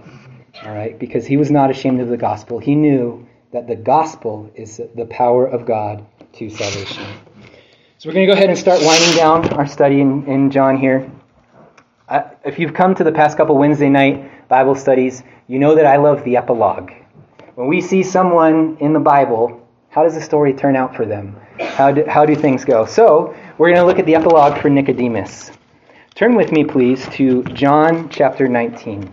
All 0.64 0.74
right, 0.74 0.98
because 1.00 1.26
he 1.26 1.38
was 1.38 1.50
not 1.50 1.72
ashamed 1.72 2.00
of 2.02 2.10
the 2.10 2.18
gospel. 2.18 2.60
He 2.60 2.76
knew 2.76 3.28
that 3.52 3.68
the 3.68 3.76
gospel 3.76 4.52
is 4.56 4.82
the 4.96 5.06
power 5.06 5.46
of 5.46 5.66
God 5.66 6.06
to 6.34 6.50
salvation. 6.50 7.06
So 7.98 8.10
we're 8.10 8.14
going 8.14 8.28
to 8.28 8.34
go 8.34 8.38
ahead 8.38 8.50
and 8.50 8.58
start 8.58 8.82
winding 8.84 9.16
down 9.16 9.54
our 9.54 9.66
study 9.66 10.02
in, 10.02 10.26
in 10.26 10.52
John 10.52 10.78
here. 10.78 11.10
If 12.44 12.60
you've 12.60 12.74
come 12.74 12.94
to 12.96 13.04
the 13.04 13.12
past 13.12 13.38
couple 13.38 13.58
Wednesday 13.58 13.90
night 13.90 14.48
Bible 14.48 14.76
studies, 14.76 15.24
you 15.48 15.60
know 15.60 15.76
that 15.76 15.86
I 15.86 15.98
love 15.98 16.24
the 16.24 16.38
epilogue. 16.38 16.92
When 17.56 17.68
we 17.68 17.82
see 17.82 18.04
someone 18.04 18.78
in 18.80 18.94
the 18.94 19.00
Bible, 19.00 19.66
how 19.90 20.04
does 20.04 20.14
the 20.14 20.22
story 20.22 20.54
turn 20.54 20.76
out 20.76 20.96
for 20.96 21.06
them? 21.06 21.36
How 21.60 21.92
do, 21.92 22.04
how 22.06 22.26
do 22.26 22.36
things 22.36 22.66
go? 22.66 22.86
So, 22.86 23.34
we're 23.58 23.70
going 23.70 23.80
to 23.80 23.86
look 23.86 23.98
at 23.98 24.06
the 24.06 24.16
epilogue 24.16 24.62
for 24.62 24.70
Nicodemus. 24.70 25.52
Turn 26.16 26.36
with 26.36 26.52
me, 26.52 26.66
please, 26.66 27.08
to 27.14 27.44
John 27.44 28.10
chapter 28.10 28.48
19. 28.48 29.10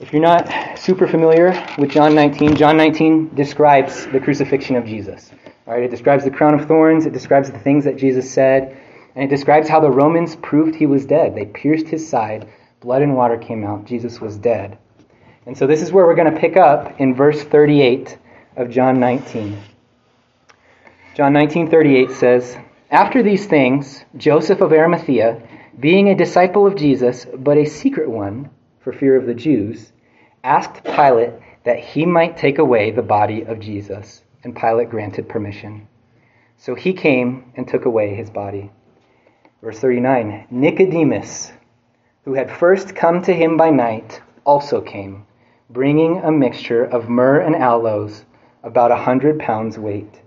If 0.00 0.12
you're 0.12 0.20
not 0.20 0.76
super 0.76 1.06
familiar 1.06 1.52
with 1.78 1.92
John 1.92 2.16
19, 2.16 2.56
John 2.56 2.76
19 2.76 3.36
describes 3.36 4.08
the 4.08 4.18
crucifixion 4.18 4.74
of 4.74 4.86
Jesus. 4.86 5.30
All 5.68 5.74
right, 5.74 5.84
it 5.84 5.90
describes 5.92 6.24
the 6.24 6.32
crown 6.32 6.58
of 6.58 6.66
thorns, 6.66 7.06
it 7.06 7.12
describes 7.12 7.48
the 7.48 7.60
things 7.60 7.84
that 7.84 7.96
Jesus 7.96 8.28
said, 8.28 8.76
and 9.14 9.22
it 9.22 9.30
describes 9.30 9.68
how 9.68 9.78
the 9.78 9.92
Romans 9.92 10.34
proved 10.34 10.74
he 10.74 10.86
was 10.86 11.06
dead. 11.06 11.36
They 11.36 11.44
pierced 11.44 11.86
his 11.86 12.08
side, 12.08 12.48
blood 12.80 13.02
and 13.02 13.14
water 13.14 13.38
came 13.38 13.62
out, 13.62 13.84
Jesus 13.84 14.20
was 14.20 14.36
dead. 14.36 14.78
And 15.46 15.56
so 15.56 15.68
this 15.68 15.80
is 15.80 15.92
where 15.92 16.04
we're 16.04 16.16
going 16.16 16.34
to 16.34 16.40
pick 16.40 16.56
up 16.56 17.00
in 17.00 17.14
verse 17.14 17.44
38 17.44 18.18
of 18.56 18.70
John 18.70 18.98
19. 18.98 19.56
John 21.14 21.32
19:38 21.32 22.10
says, 22.10 22.58
"After 22.90 23.22
these 23.22 23.46
things, 23.46 24.04
Joseph 24.16 24.60
of 24.60 24.72
Arimathea, 24.72 25.40
being 25.78 26.08
a 26.08 26.16
disciple 26.16 26.66
of 26.66 26.74
Jesus, 26.74 27.26
but 27.32 27.56
a 27.56 27.64
secret 27.64 28.10
one 28.10 28.50
for 28.84 28.92
fear 28.92 29.16
of 29.16 29.24
the 29.24 29.34
Jews, 29.34 29.92
asked 30.44 30.84
Pilate 30.84 31.32
that 31.64 31.78
he 31.78 32.04
might 32.04 32.36
take 32.36 32.58
away 32.58 32.90
the 32.90 33.02
body 33.02 33.42
of 33.42 33.58
Jesus, 33.58 34.22
and 34.44 34.54
Pilate 34.54 34.90
granted 34.90 35.26
permission. 35.26 35.88
So 36.58 36.74
he 36.74 36.92
came 36.92 37.50
and 37.56 37.66
took 37.66 37.86
away 37.86 38.14
his 38.14 38.28
body." 38.28 38.70
Verse 39.62 39.80
39, 39.80 40.44
Nicodemus, 40.50 41.52
who 42.26 42.34
had 42.34 42.50
first 42.50 42.94
come 42.94 43.22
to 43.22 43.32
him 43.32 43.56
by 43.56 43.70
night, 43.70 44.20
also 44.44 44.82
came, 44.82 45.24
bringing 45.70 46.18
a 46.18 46.30
mixture 46.30 46.84
of 46.84 47.08
myrrh 47.08 47.40
and 47.40 47.56
aloes, 47.56 48.26
about 48.62 48.90
a 48.90 48.96
hundred 48.96 49.38
pounds 49.38 49.78
weight. 49.78 50.20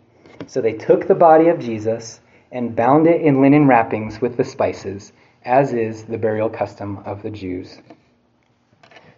So 0.48 0.62
they 0.62 0.74
took 0.74 1.06
the 1.06 1.16
body 1.16 1.50
of 1.50 1.60
Jesus 1.60 2.22
and 2.52 2.76
bound 2.76 3.06
it 3.06 3.22
in 3.22 3.42
linen 3.42 3.68
wrappings 3.68 4.20
with 4.20 4.38
the 4.38 4.44
spices, 4.44 5.14
as 5.46 5.74
is 5.74 6.06
the 6.06 6.18
burial 6.18 6.50
custom 6.50 7.00
of 7.06 7.22
the 7.22 7.30
Jews. 7.30 7.82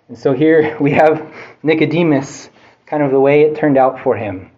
And 0.09 0.17
so 0.17 0.33
here 0.33 0.75
we 0.81 0.91
have 0.91 1.33
Nicodemus, 1.63 2.49
kind 2.85 3.01
of 3.01 3.11
the 3.11 3.19
way 3.19 3.43
it 3.43 3.55
turned 3.55 3.77
out 3.77 4.01
for 4.01 4.17
him. 4.17 4.51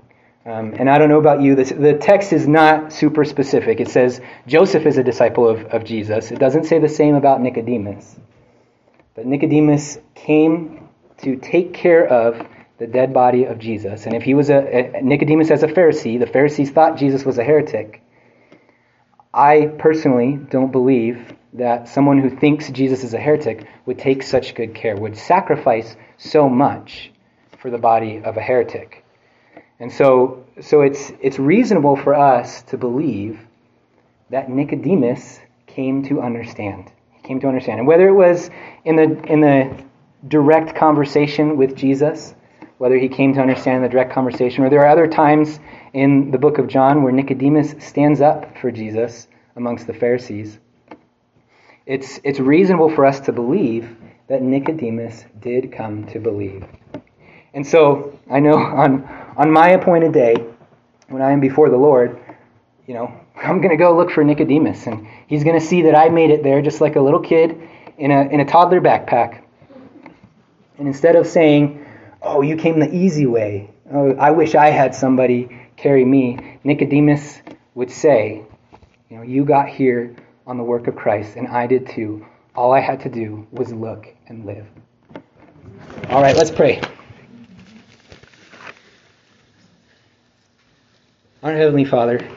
Um, 0.43 0.73
and 0.79 0.89
I 0.89 0.97
don't 0.97 1.09
know 1.09 1.19
about 1.19 1.41
you, 1.41 1.53
this, 1.53 1.69
the 1.69 1.93
text 1.93 2.33
is 2.33 2.47
not 2.47 2.91
super 2.91 3.23
specific. 3.23 3.79
It 3.79 3.89
says 3.89 4.21
Joseph 4.47 4.87
is 4.87 4.97
a 4.97 5.03
disciple 5.03 5.47
of, 5.47 5.65
of 5.65 5.83
Jesus. 5.83 6.31
It 6.31 6.39
doesn't 6.39 6.63
say 6.63 6.79
the 6.79 6.89
same 6.89 7.13
about 7.13 7.41
Nicodemus. 7.41 8.15
But 9.13 9.27
Nicodemus 9.27 9.99
came 10.15 10.89
to 11.17 11.35
take 11.35 11.75
care 11.75 12.07
of 12.07 12.47
the 12.79 12.87
dead 12.87 13.13
body 13.13 13.43
of 13.43 13.59
Jesus. 13.59 14.07
And 14.07 14.15
if 14.15 14.23
he 14.23 14.33
was 14.33 14.49
a, 14.49 14.95
a 14.95 15.01
Nicodemus 15.03 15.51
as 15.51 15.61
a 15.61 15.67
Pharisee, 15.67 16.19
the 16.19 16.25
Pharisees 16.25 16.71
thought 16.71 16.97
Jesus 16.97 17.23
was 17.23 17.37
a 17.37 17.43
heretic. 17.43 18.01
I 19.31 19.67
personally 19.77 20.39
don't 20.49 20.71
believe 20.71 21.33
that 21.53 21.87
someone 21.87 22.19
who 22.19 22.29
thinks 22.29 22.69
Jesus 22.69 23.03
is 23.03 23.13
a 23.13 23.19
heretic 23.19 23.67
would 23.85 23.99
take 23.99 24.23
such 24.23 24.55
good 24.55 24.73
care, 24.73 24.95
would 24.95 25.17
sacrifice 25.17 25.95
so 26.17 26.47
much 26.47 27.11
for 27.59 27.69
the 27.69 27.77
body 27.77 28.21
of 28.23 28.37
a 28.37 28.41
heretic. 28.41 29.03
And 29.79 29.91
so, 29.91 30.45
so 30.61 30.81
it's, 30.81 31.11
it's 31.21 31.39
reasonable 31.39 31.95
for 31.95 32.13
us 32.13 32.61
to 32.63 32.77
believe 32.77 33.39
that 34.29 34.49
Nicodemus 34.49 35.39
came 35.67 36.03
to 36.03 36.21
understand. 36.21 36.91
He 37.11 37.27
came 37.27 37.39
to 37.41 37.47
understand. 37.47 37.79
And 37.79 37.87
whether 37.87 38.07
it 38.07 38.13
was 38.13 38.49
in 38.85 38.95
the, 38.95 39.21
in 39.25 39.41
the 39.41 39.83
direct 40.27 40.75
conversation 40.75 41.57
with 41.57 41.75
Jesus, 41.75 42.33
whether 42.77 42.97
he 42.97 43.09
came 43.09 43.33
to 43.33 43.41
understand 43.41 43.83
the 43.83 43.89
direct 43.89 44.13
conversation, 44.13 44.63
or 44.63 44.69
there 44.69 44.81
are 44.81 44.89
other 44.89 45.07
times 45.07 45.59
in 45.93 46.31
the 46.31 46.37
book 46.37 46.57
of 46.57 46.67
John 46.67 47.03
where 47.03 47.11
Nicodemus 47.11 47.75
stands 47.79 48.21
up 48.21 48.57
for 48.57 48.71
Jesus 48.71 49.27
amongst 49.55 49.87
the 49.87 49.93
Pharisees. 49.93 50.59
It's, 51.85 52.19
it's 52.23 52.39
reasonable 52.39 52.89
for 52.89 53.05
us 53.05 53.19
to 53.21 53.31
believe 53.31 53.97
that 54.27 54.41
Nicodemus 54.41 55.25
did 55.39 55.71
come 55.71 56.05
to 56.07 56.19
believe. 56.19 56.65
And 57.53 57.65
so 57.65 58.17
I 58.29 58.39
know 58.39 58.55
on, 58.55 59.03
on 59.35 59.51
my 59.51 59.69
appointed 59.69 60.13
day, 60.13 60.35
when 61.09 61.21
I 61.21 61.31
am 61.31 61.39
before 61.39 61.69
the 61.69 61.77
Lord, 61.77 62.19
you 62.87 62.93
know, 62.93 63.13
I'm 63.35 63.57
going 63.57 63.71
to 63.71 63.77
go 63.77 63.95
look 63.95 64.11
for 64.11 64.23
Nicodemus, 64.23 64.85
and 64.85 65.07
he's 65.27 65.43
going 65.43 65.59
to 65.59 65.65
see 65.65 65.83
that 65.83 65.95
I 65.95 66.09
made 66.09 66.29
it 66.29 66.43
there 66.43 66.61
just 66.61 66.81
like 66.81 66.95
a 66.95 67.01
little 67.01 67.19
kid 67.19 67.59
in 67.97 68.11
a, 68.11 68.21
in 68.21 68.39
a 68.39 68.45
toddler 68.45 68.79
backpack. 68.79 69.41
And 70.77 70.87
instead 70.87 71.15
of 71.15 71.27
saying, 71.27 71.85
Oh, 72.21 72.41
you 72.41 72.55
came 72.55 72.79
the 72.79 72.93
easy 72.93 73.25
way, 73.25 73.71
oh, 73.91 74.13
I 74.13 74.29
wish 74.29 74.53
I 74.53 74.69
had 74.69 74.93
somebody 74.93 75.49
carry 75.75 76.05
me, 76.05 76.59
Nicodemus 76.63 77.41
would 77.73 77.89
say, 77.89 78.43
You 79.09 79.17
know, 79.17 79.23
you 79.23 79.43
got 79.43 79.67
here 79.67 80.15
on 80.51 80.57
the 80.57 80.63
work 80.65 80.87
of 80.87 80.97
Christ, 80.97 81.37
and 81.37 81.47
I 81.47 81.65
did 81.65 81.87
too. 81.87 82.25
All 82.55 82.73
I 82.73 82.81
had 82.81 82.99
to 83.03 83.09
do 83.09 83.47
was 83.53 83.71
look 83.71 84.13
and 84.27 84.45
live. 84.45 84.67
All 86.09 86.21
right, 86.21 86.35
let's 86.35 86.51
pray. 86.51 86.81
Our 91.41 91.55
Heavenly 91.55 91.85
Father, 91.85 92.27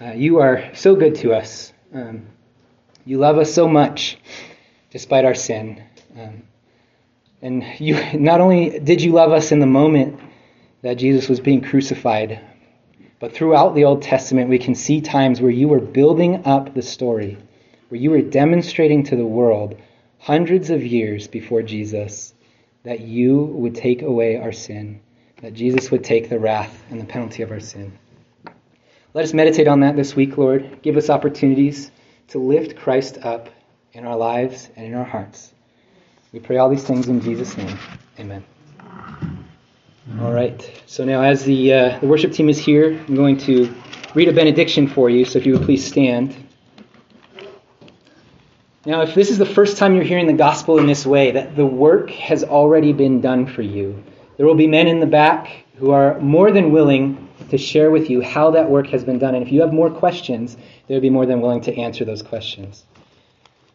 uh, 0.00 0.12
you 0.12 0.38
are 0.38 0.70
so 0.76 0.94
good 0.94 1.16
to 1.16 1.32
us. 1.32 1.72
Um, 1.92 2.24
you 3.04 3.18
love 3.18 3.36
us 3.36 3.52
so 3.52 3.66
much 3.66 4.16
despite 4.92 5.24
our 5.24 5.34
sin. 5.34 5.82
Um, 6.16 6.44
and 7.42 7.64
you 7.80 8.00
not 8.16 8.40
only 8.40 8.78
did 8.78 9.02
you 9.02 9.10
love 9.10 9.32
us 9.32 9.50
in 9.50 9.58
the 9.58 9.66
moment 9.66 10.20
that 10.82 10.94
Jesus 10.94 11.28
was 11.28 11.40
being 11.40 11.62
crucified, 11.62 12.47
but 13.20 13.32
throughout 13.32 13.74
the 13.74 13.84
Old 13.84 14.02
Testament, 14.02 14.48
we 14.48 14.58
can 14.58 14.74
see 14.74 15.00
times 15.00 15.40
where 15.40 15.50
you 15.50 15.68
were 15.68 15.80
building 15.80 16.46
up 16.46 16.74
the 16.74 16.82
story, 16.82 17.36
where 17.88 18.00
you 18.00 18.10
were 18.10 18.22
demonstrating 18.22 19.04
to 19.04 19.16
the 19.16 19.26
world 19.26 19.76
hundreds 20.18 20.70
of 20.70 20.84
years 20.84 21.26
before 21.26 21.62
Jesus 21.62 22.34
that 22.84 23.00
you 23.00 23.42
would 23.42 23.74
take 23.74 24.02
away 24.02 24.36
our 24.36 24.52
sin, 24.52 25.00
that 25.42 25.54
Jesus 25.54 25.90
would 25.90 26.04
take 26.04 26.28
the 26.28 26.38
wrath 26.38 26.82
and 26.90 27.00
the 27.00 27.04
penalty 27.04 27.42
of 27.42 27.50
our 27.50 27.60
sin. 27.60 27.92
Let 29.14 29.24
us 29.24 29.34
meditate 29.34 29.68
on 29.68 29.80
that 29.80 29.96
this 29.96 30.14
week, 30.14 30.38
Lord. 30.38 30.80
Give 30.82 30.96
us 30.96 31.10
opportunities 31.10 31.90
to 32.28 32.38
lift 32.38 32.76
Christ 32.76 33.18
up 33.22 33.48
in 33.92 34.06
our 34.06 34.16
lives 34.16 34.68
and 34.76 34.86
in 34.86 34.94
our 34.94 35.04
hearts. 35.04 35.52
We 36.32 36.40
pray 36.40 36.58
all 36.58 36.68
these 36.68 36.84
things 36.84 37.08
in 37.08 37.20
Jesus' 37.20 37.56
name. 37.56 37.78
Amen. 38.18 38.44
All 40.16 40.32
right. 40.32 40.82
So 40.86 41.04
now, 41.04 41.22
as 41.22 41.44
the, 41.44 41.72
uh, 41.72 41.98
the 41.98 42.06
worship 42.06 42.32
team 42.32 42.48
is 42.48 42.58
here, 42.58 42.98
I'm 43.06 43.14
going 43.14 43.36
to 43.38 43.72
read 44.14 44.28
a 44.28 44.32
benediction 44.32 44.88
for 44.88 45.10
you. 45.10 45.24
So 45.24 45.38
if 45.38 45.46
you 45.46 45.52
would 45.52 45.62
please 45.62 45.84
stand. 45.84 46.34
Now, 48.86 49.02
if 49.02 49.14
this 49.14 49.30
is 49.30 49.36
the 49.36 49.46
first 49.46 49.76
time 49.76 49.94
you're 49.94 50.04
hearing 50.04 50.26
the 50.26 50.32
gospel 50.32 50.78
in 50.78 50.86
this 50.86 51.04
way, 51.04 51.32
that 51.32 51.54
the 51.56 51.66
work 51.66 52.10
has 52.10 52.42
already 52.42 52.92
been 52.94 53.20
done 53.20 53.46
for 53.46 53.62
you, 53.62 54.02
there 54.38 54.46
will 54.46 54.54
be 54.54 54.66
men 54.66 54.88
in 54.88 54.98
the 54.98 55.06
back 55.06 55.64
who 55.76 55.90
are 55.90 56.18
more 56.20 56.50
than 56.50 56.72
willing 56.72 57.28
to 57.50 57.58
share 57.58 57.90
with 57.90 58.08
you 58.08 58.22
how 58.22 58.52
that 58.52 58.70
work 58.70 58.86
has 58.88 59.04
been 59.04 59.18
done. 59.18 59.34
And 59.34 59.46
if 59.46 59.52
you 59.52 59.60
have 59.60 59.72
more 59.72 59.90
questions, 59.90 60.56
they'll 60.86 61.00
be 61.00 61.10
more 61.10 61.26
than 61.26 61.42
willing 61.42 61.60
to 61.62 61.76
answer 61.76 62.04
those 62.04 62.22
questions. 62.22 62.84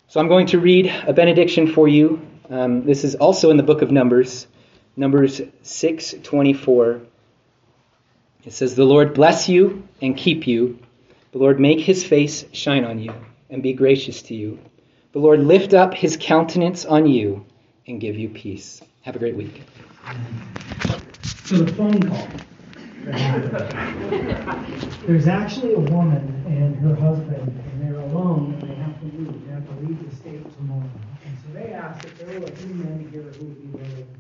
So 0.07 0.19
I'm 0.19 0.27
going 0.27 0.47
to 0.47 0.59
read 0.59 0.87
a 1.07 1.13
benediction 1.13 1.71
for 1.71 1.87
you. 1.87 2.25
Um, 2.49 2.85
this 2.85 3.03
is 3.03 3.15
also 3.15 3.51
in 3.51 3.57
the 3.57 3.63
book 3.63 3.81
of 3.81 3.91
Numbers. 3.91 4.47
Numbers 4.95 5.41
6:24. 5.63 7.01
It 8.45 8.53
says, 8.53 8.75
"The 8.75 8.85
Lord 8.85 9.13
bless 9.13 9.49
you 9.49 9.83
and 10.01 10.15
keep 10.15 10.45
you. 10.45 10.79
The 11.31 11.39
Lord 11.39 11.59
make 11.59 11.79
his 11.79 12.03
face 12.03 12.45
shine 12.51 12.83
on 12.83 12.99
you 12.99 13.13
and 13.49 13.63
be 13.63 13.73
gracious 13.73 14.21
to 14.23 14.35
you. 14.35 14.59
The 15.13 15.19
Lord 15.19 15.39
lift 15.43 15.73
up 15.73 15.93
his 15.93 16.17
countenance 16.19 16.85
on 16.85 17.07
you 17.07 17.45
and 17.87 17.99
give 17.99 18.17
you 18.17 18.29
peace." 18.29 18.81
Have 19.01 19.15
a 19.15 19.19
great 19.19 19.35
week. 19.35 19.63
So 21.45 21.57
the 21.57 21.73
phone 21.73 21.99
call. 22.01 22.27
There's 25.05 25.27
actually 25.27 25.73
a 25.73 25.79
woman 25.79 26.43
and 26.47 26.75
her 26.77 26.95
husband, 26.95 27.51
and 27.71 27.81
they're 27.81 27.99
alone, 27.99 28.57
and 28.61 28.69
they 28.69 28.75
have 28.75 28.97
to 28.99 29.05
leave. 29.05 29.45
They 29.45 29.53
have 29.53 29.67
to 29.67 29.75
leave 29.85 30.09
the 30.09 30.15
state 30.15 30.55
tomorrow. 30.55 30.89
And 31.25 31.37
so 31.45 31.53
they 31.53 31.73
asked 31.73 32.05
if 32.05 32.17
there 32.19 32.39
were 32.39 32.45
a 32.45 32.51
few 32.51 32.73
men 32.75 33.09
here 33.11 33.23
who 33.23 33.45
would 33.45 33.61
be 33.61 33.67
willing 33.77 34.07